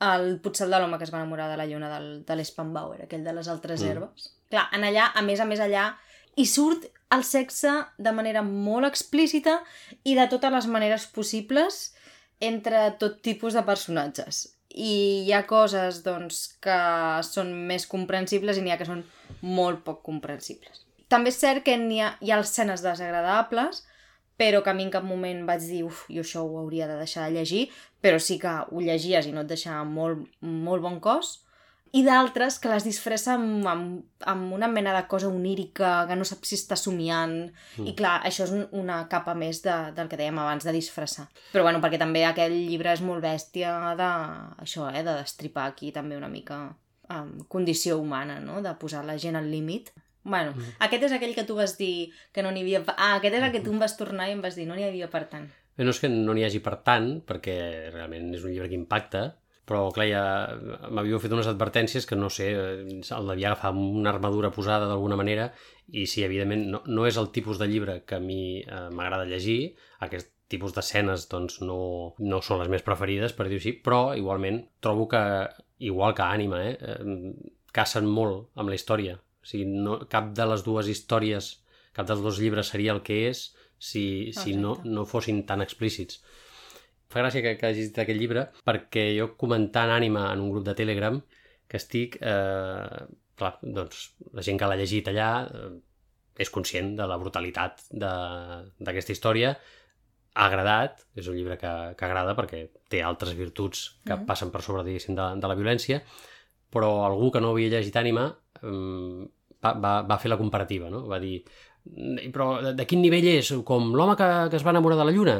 El 0.01 0.39
Potser 0.41 0.67
de 0.69 0.79
l'home 0.79 0.97
que 0.97 1.05
es 1.05 1.11
va 1.13 1.19
enamorar 1.21 1.49
de 1.51 1.57
la 1.59 1.65
lluna 1.69 1.89
del, 1.93 2.23
de 2.25 2.35
l'Espambauer, 2.35 3.03
aquell 3.03 3.23
de 3.23 3.33
les 3.37 3.47
altres 3.47 3.81
Mm. 3.83 3.87
herbes. 3.91 4.31
Clar, 4.49 4.67
en 4.73 4.83
allà, 4.83 5.11
a 5.13 5.21
més 5.21 5.39
a 5.39 5.45
més 5.45 5.59
allà, 5.59 5.95
hi 6.35 6.45
surt 6.45 6.87
el 7.11 7.23
sexe 7.27 7.71
de 7.97 8.11
manera 8.11 8.41
molt 8.41 8.87
explícita 8.87 9.59
i 10.03 10.15
de 10.15 10.27
totes 10.31 10.51
les 10.51 10.67
maneres 10.67 11.05
possibles 11.07 11.93
entre 12.39 12.91
tot 12.97 13.21
tipus 13.21 13.53
de 13.53 13.61
personatges. 13.67 14.57
I 14.71 15.25
hi 15.27 15.33
ha 15.35 15.45
coses, 15.45 16.01
doncs, 16.03 16.57
que 16.63 16.77
són 17.27 17.51
més 17.67 17.85
comprensibles 17.85 18.57
i 18.57 18.61
n'hi 18.63 18.71
ha 18.71 18.77
que 18.79 18.87
són 18.87 19.03
molt 19.41 19.83
poc 19.83 20.01
comprensibles. 20.01 20.85
També 21.11 21.29
és 21.29 21.37
cert 21.41 21.63
que 21.67 21.75
n'hi 21.77 21.99
ha, 22.01 22.13
hi 22.21 22.31
ha 22.31 22.39
escenes 22.39 22.81
desagradables, 22.81 23.83
però 24.41 24.63
que 24.65 24.71
a 24.71 24.73
mi 24.73 24.87
en 24.87 24.89
cap 24.93 25.05
moment 25.05 25.45
vaig 25.45 25.61
dir 25.69 25.83
uf, 25.85 26.07
jo 26.09 26.25
això 26.25 26.41
ho 26.41 26.57
hauria 26.63 26.87
de 26.89 26.97
deixar 26.97 27.27
de 27.27 27.37
llegir, 27.37 27.67
però 28.01 28.17
sí 28.17 28.39
que 28.41 28.49
ho 28.49 28.81
llegies 28.81 29.29
i 29.29 29.35
no 29.35 29.45
et 29.45 29.53
deixava 29.53 29.85
molt, 29.85 30.25
molt 30.41 30.81
bon 30.81 30.99
cos. 30.99 31.39
i 31.91 32.05
d'altres 32.07 32.55
que 32.63 32.69
les 32.71 32.85
disfressa 32.87 33.33
amb, 33.33 33.65
amb, 33.67 34.03
amb 34.31 34.53
una 34.55 34.69
mena 34.71 34.93
de 34.95 35.01
cosa 35.11 35.27
onírica 35.27 36.05
que 36.07 36.15
no 36.15 36.23
sap 36.23 36.45
si 36.47 36.55
està 36.55 36.77
somiant 36.79 37.33
mm. 37.49 37.87
i 37.91 37.91
clar, 37.97 38.13
això 38.29 38.45
és 38.45 38.53
un, 38.55 38.61
una 38.79 39.01
capa 39.11 39.33
més 39.35 39.59
de, 39.65 39.73
del 39.97 40.07
que 40.07 40.15
dèiem 40.21 40.39
abans 40.39 40.63
de 40.63 40.71
disfressar 40.71 41.25
però 41.51 41.65
bueno, 41.67 41.81
perquè 41.83 41.99
també 41.99 42.23
aquell 42.23 42.55
llibre 42.69 42.93
és 42.95 43.03
molt 43.03 43.19
bèstia 43.25 43.73
de, 43.99 44.07
això, 44.63 44.87
eh, 44.87 45.03
de 45.03 45.17
destripar 45.19 45.67
aquí 45.67 45.91
també 45.91 46.15
una 46.15 46.31
mica 46.31 46.61
um, 47.11 47.35
condició 47.51 47.99
humana, 47.99 48.39
no? 48.39 48.61
de 48.63 48.71
posar 48.79 49.03
la 49.03 49.19
gent 49.19 49.35
al 49.35 49.51
límit 49.51 49.91
Bueno, 50.23 50.53
mm. 50.53 50.77
aquest 50.85 51.07
és 51.07 51.15
aquell 51.15 51.33
que 51.37 51.45
tu 51.47 51.57
vas 51.57 51.77
dir 51.79 52.11
que 52.33 52.43
no 52.45 52.51
n'hi 52.53 52.65
havia... 52.65 52.83
Ah, 52.95 53.15
aquest 53.17 53.37
és 53.37 53.43
el 53.43 53.53
que 53.53 53.63
tu 53.65 53.73
em 53.73 53.81
vas 53.81 53.97
tornar 53.97 54.29
i 54.29 54.35
em 54.35 54.41
vas 54.43 54.57
dir 54.59 54.67
no 54.69 54.77
n'hi 54.77 54.85
havia 54.87 55.09
per 55.09 55.25
tant. 55.31 55.47
Bé, 55.77 55.85
no 55.87 55.93
és 55.95 56.01
que 56.01 56.11
no 56.11 56.35
n'hi 56.35 56.45
hagi 56.45 56.61
per 56.63 56.77
tant, 56.85 57.13
perquè 57.25 57.55
realment 57.93 58.33
és 58.37 58.43
un 58.45 58.53
llibre 58.53 58.69
que 58.69 58.77
impacta, 58.77 59.23
però 59.71 59.85
clar, 59.95 60.07
ja 60.09 60.23
m'havíeu 60.91 61.19
fet 61.23 61.33
unes 61.35 61.47
advertències 61.47 62.07
que 62.09 62.17
no 62.19 62.29
sé, 62.33 62.49
el 62.57 63.31
devia 63.31 63.51
agafar 63.51 63.71
amb 63.71 64.01
una 64.01 64.11
armadura 64.11 64.51
posada 64.51 64.89
d'alguna 64.89 65.17
manera 65.19 65.51
i 65.87 66.05
sí, 66.09 66.25
evidentment, 66.25 66.65
no, 66.73 66.81
no 66.87 67.07
és 67.07 67.17
el 67.21 67.31
tipus 67.35 67.59
de 67.61 67.69
llibre 67.71 68.01
que 68.07 68.17
a 68.17 68.23
mi 68.23 68.59
eh, 68.61 68.87
m'agrada 68.91 69.29
llegir, 69.29 69.73
aquest 70.03 70.31
tipus 70.51 70.75
d'escenes 70.75 71.27
doncs 71.31 71.61
no, 71.63 71.79
no 72.19 72.41
són 72.43 72.59
les 72.61 72.71
més 72.73 72.83
preferides, 72.83 73.35
per 73.37 73.47
dir-ho 73.47 73.61
així, 73.61 73.77
però 73.85 74.01
igualment 74.19 74.59
trobo 74.83 75.07
que, 75.11 75.23
igual 75.87 76.15
que 76.17 76.27
Ànima, 76.27 76.63
eh, 76.67 76.75
eh, 76.75 77.59
cacen 77.71 78.09
molt 78.09 78.51
amb 78.59 78.71
la 78.71 78.79
història. 78.79 79.15
O 79.41 79.49
sigui, 79.49 79.65
no, 79.65 79.97
cap 80.11 80.31
de 80.37 80.45
les 80.51 80.63
dues 80.65 80.89
històries, 80.91 81.51
cap 81.97 82.07
dels 82.07 82.21
dos 82.23 82.39
llibres 82.39 82.71
seria 82.71 82.93
el 82.95 83.01
que 83.05 83.25
és 83.31 83.49
si, 83.81 84.31
si 84.37 84.53
no, 84.55 84.77
no 84.85 85.07
fossin 85.09 85.41
tan 85.49 85.63
explícits. 85.65 86.21
Fa 87.11 87.23
gràcia 87.23 87.41
que, 87.43 87.55
que 87.59 87.71
hagis 87.71 87.89
dit 87.89 88.01
aquest 88.03 88.19
llibre 88.19 88.45
perquè 88.67 89.09
jo 89.17 89.33
comentant 89.41 89.91
ànima 89.91 90.29
en 90.31 90.43
un 90.45 90.51
grup 90.53 90.67
de 90.67 90.77
Telegram 90.77 91.17
que 91.67 91.79
estic, 91.79 92.17
eh, 92.21 93.01
clar, 93.39 93.53
doncs 93.63 94.05
la 94.37 94.45
gent 94.45 94.59
que 94.59 94.69
l'ha 94.69 94.77
llegit 94.79 95.09
allà 95.11 95.29
eh, 95.47 95.71
és 96.41 96.51
conscient 96.53 96.93
de 96.95 97.07
la 97.09 97.17
brutalitat 97.19 97.83
d'aquesta 97.91 99.15
història, 99.15 99.55
ha 100.31 100.45
agradat, 100.47 101.01
és 101.19 101.27
un 101.27 101.35
llibre 101.35 101.57
que, 101.59 101.71
que 101.99 102.07
agrada 102.07 102.35
perquè 102.37 102.63
té 102.91 103.01
altres 103.03 103.33
virtuts 103.35 103.83
que 104.05 104.15
mm. 104.15 104.27
passen 104.29 104.51
per 104.53 104.61
sobre, 104.63 104.85
diguéssim, 104.87 105.17
de, 105.17 105.25
de 105.41 105.51
la 105.51 105.57
violència, 105.59 105.99
però 106.71 107.01
algú 107.03 107.33
que 107.33 107.41
no 107.43 107.51
havia 107.51 107.73
llegit 107.73 107.97
ànima 107.99 108.29
va, 108.61 109.73
va, 109.73 109.93
va 110.07 110.19
fer 110.21 110.31
la 110.31 110.39
comparativa, 110.39 110.89
no? 110.93 111.05
Va 111.09 111.19
dir, 111.21 111.39
però 112.33 112.53
de, 112.61 112.75
de 112.77 112.85
quin 112.89 113.01
nivell 113.01 113.27
és? 113.33 113.53
Com 113.65 113.91
l'home 113.97 114.17
que, 114.19 114.29
que 114.51 114.59
es 114.59 114.65
va 114.67 114.73
enamorar 114.75 114.99
de 115.01 115.09
la 115.09 115.15
lluna? 115.15 115.39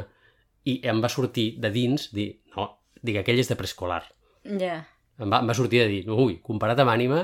i 0.68 0.78
em 0.88 1.02
va 1.02 1.10
sortir 1.10 1.52
de 1.62 1.70
dins 1.74 2.08
dir, 2.14 2.28
no, 2.56 2.68
dic, 3.02 3.18
aquell 3.20 3.40
és 3.42 3.50
de 3.50 3.58
preescolar. 3.58 4.02
Ja. 4.46 4.58
Yeah. 4.58 4.80
Em, 5.18 5.28
va, 5.28 5.42
em 5.42 5.50
va 5.50 5.56
sortir 5.58 5.82
de 5.82 5.88
dir, 5.90 6.00
ui, 6.10 6.38
comparat 6.44 6.80
amb 6.82 6.94
ànima, 6.94 7.22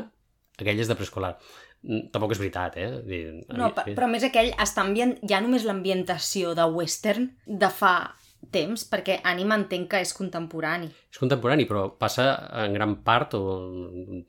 aquell 0.59 0.83
és 0.83 0.91
de 0.91 0.97
preescolar. 0.99 1.37
Mm, 1.87 2.09
tampoc 2.15 2.35
és 2.35 2.41
veritat, 2.43 2.79
eh? 2.81 2.89
Dir, 3.07 3.21
no, 3.55 3.71
mi, 3.71 3.95
però 3.95 4.09
més 4.11 4.27
aquell 4.27 4.51
està 4.59 4.83
ambient... 4.85 5.17
ja 5.31 5.41
només 5.45 5.67
l'ambientació 5.67 6.55
de 6.59 6.67
western 6.75 7.31
de 7.47 7.71
fa 7.71 7.95
temps, 8.53 8.85
perquè 8.89 9.19
Ànima 9.29 9.59
entenc 9.59 9.91
que 9.93 10.01
és 10.01 10.13
contemporani. 10.17 10.89
És 11.13 11.21
contemporani, 11.21 11.67
però 11.69 11.85
passa 12.01 12.29
en 12.65 12.77
gran 12.77 12.97
part, 13.05 13.35
o 13.37 13.69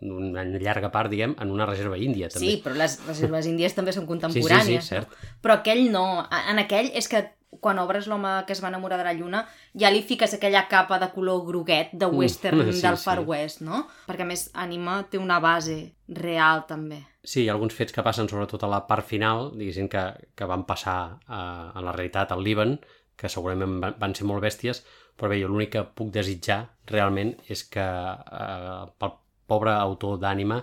una 0.01 0.43
llarga 0.57 0.91
part, 0.91 1.11
diguem, 1.11 1.35
en 1.39 1.51
una 1.53 1.67
reserva 1.69 1.97
índia, 1.97 2.29
també. 2.33 2.55
Sí, 2.55 2.61
però 2.63 2.75
les 2.79 2.99
reserves 3.07 3.49
índies 3.49 3.77
també 3.77 3.95
són 3.95 4.07
contemporànies. 4.09 4.65
Sí, 4.65 4.79
sí, 4.79 4.87
sí, 4.87 4.95
cert. 4.95 5.19
Però 5.43 5.59
aquell 5.59 5.85
no. 5.93 6.05
En 6.51 6.61
aquell 6.61 6.91
és 6.97 7.07
que 7.11 7.27
quan 7.49 7.79
obres 7.81 8.07
l'home 8.07 8.31
que 8.45 8.53
es 8.53 8.61
va 8.61 8.69
enamorar 8.69 8.99
de 8.99 9.05
la 9.07 9.13
lluna, 9.17 9.43
ja 9.73 9.89
li 9.89 10.03
fiques 10.05 10.35
aquella 10.35 10.67
capa 10.69 10.99
de 11.01 11.09
color 11.13 11.41
groguet 11.47 11.89
de 11.93 12.05
mm, 12.05 12.19
western 12.21 12.61
mm, 12.61 12.73
sí, 12.77 12.83
del 12.85 12.99
Far 13.01 13.23
sí. 13.23 13.25
West, 13.25 13.63
no? 13.65 13.85
Perquè, 14.07 14.25
a 14.25 14.29
més, 14.29 14.49
Anima 14.53 14.99
té 15.09 15.17
una 15.21 15.39
base 15.43 15.79
real, 16.07 16.65
també. 16.69 17.01
Sí, 17.23 17.43
hi 17.43 17.49
ha 17.49 17.55
alguns 17.57 17.75
fets 17.75 17.93
que 17.93 18.05
passen 18.05 18.29
sobretot 18.29 18.63
a 18.63 18.69
la 18.71 18.83
part 18.87 19.05
final, 19.07 19.49
diguéssim, 19.57 19.89
que, 19.91 20.05
que 20.37 20.47
van 20.49 20.63
passar 20.69 20.99
a, 21.25 21.41
a 21.73 21.83
la 21.83 21.93
realitat 21.95 22.31
al 22.31 22.45
Líban, 22.45 22.77
que 23.19 23.31
segurament 23.31 23.79
van 23.99 24.15
ser 24.15 24.27
molt 24.27 24.43
bèsties, 24.45 24.83
però 25.19 25.31
bé, 25.31 25.41
jo 25.41 25.49
l'únic 25.51 25.73
que 25.75 25.83
puc 25.97 26.11
desitjar 26.15 26.61
realment 26.91 27.33
és 27.51 27.65
que 27.73 27.83
eh, 27.83 28.83
pel 29.01 29.15
pobre 29.49 29.73
autor 29.75 30.19
d'Ànima 30.21 30.61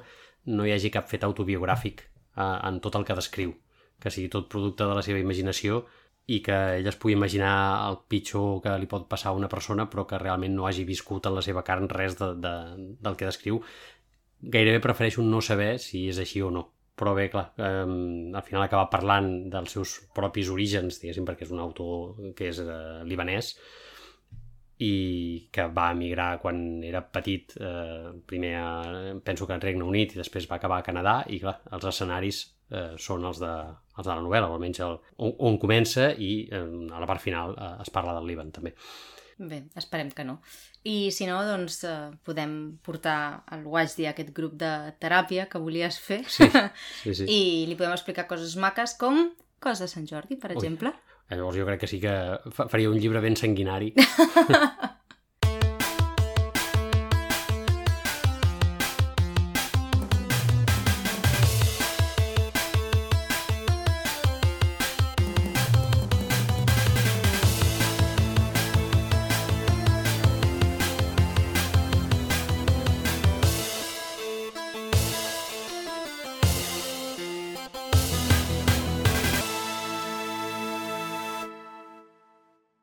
no 0.57 0.65
hi 0.65 0.73
hagi 0.73 0.93
cap 0.95 1.09
fet 1.11 1.27
autobiogràfic 1.27 2.03
eh, 2.07 2.43
en 2.43 2.81
tot 2.81 2.97
el 2.97 3.05
que 3.05 3.19
descriu, 3.19 3.53
que 4.01 4.13
sigui 4.13 4.33
tot 4.33 4.49
producte 4.53 4.89
de 4.89 4.97
la 4.97 5.05
seva 5.05 5.21
imaginació 5.21 5.85
i 6.27 6.41
que 6.43 6.57
ell 6.79 6.89
es 6.91 6.97
pugui 6.99 7.15
imaginar 7.15 7.57
el 7.89 8.01
pitjor 8.11 8.63
que 8.65 8.73
li 8.81 8.89
pot 8.91 9.05
passar 9.11 9.31
a 9.31 9.39
una 9.39 9.51
persona 9.53 9.87
però 9.91 10.07
que 10.09 10.19
realment 10.19 10.57
no 10.57 10.67
hagi 10.67 10.87
viscut 10.89 11.29
en 11.29 11.37
la 11.37 11.45
seva 11.45 11.63
carn 11.67 11.91
res 11.93 12.17
de, 12.19 12.33
de, 12.43 12.55
del 13.05 13.21
que 13.21 13.29
descriu. 13.29 13.61
Gairebé 14.41 14.81
prefereixo 14.83 15.23
no 15.23 15.43
saber 15.45 15.77
si 15.83 16.09
és 16.11 16.19
així 16.23 16.43
o 16.43 16.51
no 16.51 16.65
però 16.97 17.13
bé, 17.17 17.29
clar, 17.33 17.51
eh, 17.61 17.83
al 17.85 18.45
final 18.47 18.65
acaba 18.65 18.91
parlant 18.93 19.29
dels 19.53 19.77
seus 19.77 19.97
propis 20.17 20.49
orígens, 20.53 21.01
diguéssim, 21.03 21.27
perquè 21.29 21.45
és 21.47 21.53
un 21.53 21.61
autor 21.61 22.33
que 22.37 22.49
és 22.53 22.63
eh, 22.65 23.03
libanès 23.05 23.55
i 24.85 25.49
que 25.53 25.69
va 25.73 25.91
emigrar 25.95 26.37
quan 26.41 26.59
era 26.85 27.01
petit, 27.01 27.55
eh, 27.57 28.13
primer 28.29 28.55
a, 28.61 28.69
penso 29.25 29.47
que 29.47 29.57
al 29.57 29.65
Regne 29.65 29.85
Unit 29.85 30.13
i 30.13 30.21
després 30.21 30.49
va 30.51 30.59
acabar 30.61 30.81
a 30.81 30.87
Canadà 30.87 31.23
i 31.33 31.41
clar, 31.41 31.59
els 31.73 31.87
escenaris 31.93 32.43
eh, 32.71 32.95
són 33.01 33.25
els 33.25 33.41
de, 33.41 33.53
els 33.97 34.07
de 34.07 34.13
la 34.13 34.23
novel·la, 34.25 34.51
o 34.51 34.57
almenys 34.57 34.83
el, 34.85 34.99
on, 35.17 35.37
on 35.49 35.61
comença 35.63 36.11
i 36.13 36.33
eh, 36.51 36.65
a 36.93 37.01
la 37.01 37.09
part 37.09 37.25
final 37.25 37.57
eh, 37.57 37.73
es 37.85 37.93
parla 37.93 38.17
del 38.19 38.29
Líban 38.33 38.53
també. 38.53 38.75
Bé, 39.37 39.65
esperem 39.77 40.09
que 40.17 40.25
no. 40.25 40.39
I 40.89 41.11
si 41.13 41.27
no, 41.29 41.37
doncs 41.45 41.83
eh, 41.85 41.95
podem 42.25 42.79
portar 42.85 43.45
el 43.53 43.67
Watchdi 43.69 44.07
a 44.07 44.15
aquest 44.15 44.33
grup 44.37 44.55
de 44.57 44.71
teràpia 45.03 45.45
que 45.51 45.61
volies 45.61 45.99
fer 46.01 46.23
sí, 46.25 46.49
sí, 47.03 47.15
sí. 47.19 47.27
i 47.29 47.41
li 47.69 47.77
podem 47.77 47.93
explicar 47.93 48.25
coses 48.31 48.57
maques 48.57 48.97
com 48.97 49.27
coses 49.61 49.85
de 49.85 49.93
Sant 49.93 50.09
Jordi, 50.09 50.41
per 50.41 50.55
Ui. 50.55 50.57
exemple. 50.57 50.95
Llavors 51.29 51.59
jo 51.59 51.67
crec 51.67 51.83
que 51.83 51.91
sí 51.91 51.99
que 52.01 52.15
faria 52.71 52.89
un 52.89 53.01
llibre 53.03 53.21
ben 53.21 53.37
sanguinari. 53.37 53.93